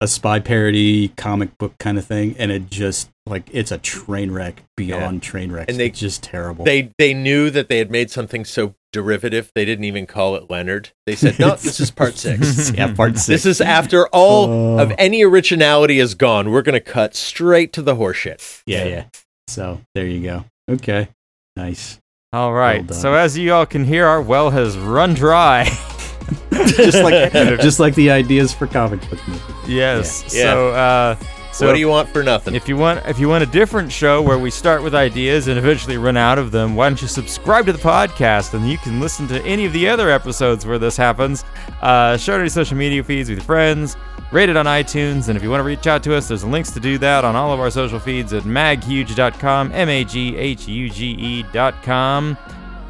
[0.00, 4.30] a spy parody comic book kind of thing, and it just like it's a train
[4.30, 5.68] wreck beyond train wreck.
[5.70, 6.64] And they- it's just terrible.
[6.64, 10.48] They they knew that they had made something so derivative they didn't even call it
[10.50, 10.90] Leonard.
[11.06, 12.70] They said, "No, this is part six.
[12.74, 13.26] yeah, part six.
[13.26, 14.78] This is after all Oh.
[14.78, 16.50] of any originality is gone.
[16.50, 19.04] We're going to cut straight to the horseshit." yeah, yeah.
[19.48, 20.44] So there you go.
[20.70, 21.08] Okay,
[21.56, 21.98] nice.
[22.34, 22.88] All right.
[22.88, 25.64] Well so as you all can hear, our well has run dry.
[26.52, 29.42] just like just like the ideas for comic book movies.
[29.68, 30.34] yes.
[30.34, 30.42] Yeah.
[30.42, 31.16] So uh,
[31.52, 32.56] so what do you want for nothing?
[32.56, 35.56] If you want, if you want a different show where we start with ideas and
[35.56, 38.98] eventually run out of them, why don't you subscribe to the podcast and you can
[38.98, 41.44] listen to any of the other episodes where this happens.
[41.80, 43.96] Uh, share it on your social media feeds with your friends.
[44.34, 46.72] Rate it on iTunes, and if you want to reach out to us, there's links
[46.72, 50.66] to do that on all of our social feeds at maghuge.com, M A G H
[50.66, 52.36] U G E.com.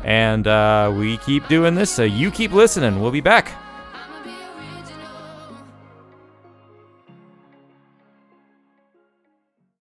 [0.05, 2.99] And uh, we keep doing this, so you keep listening.
[2.99, 3.53] We'll be back.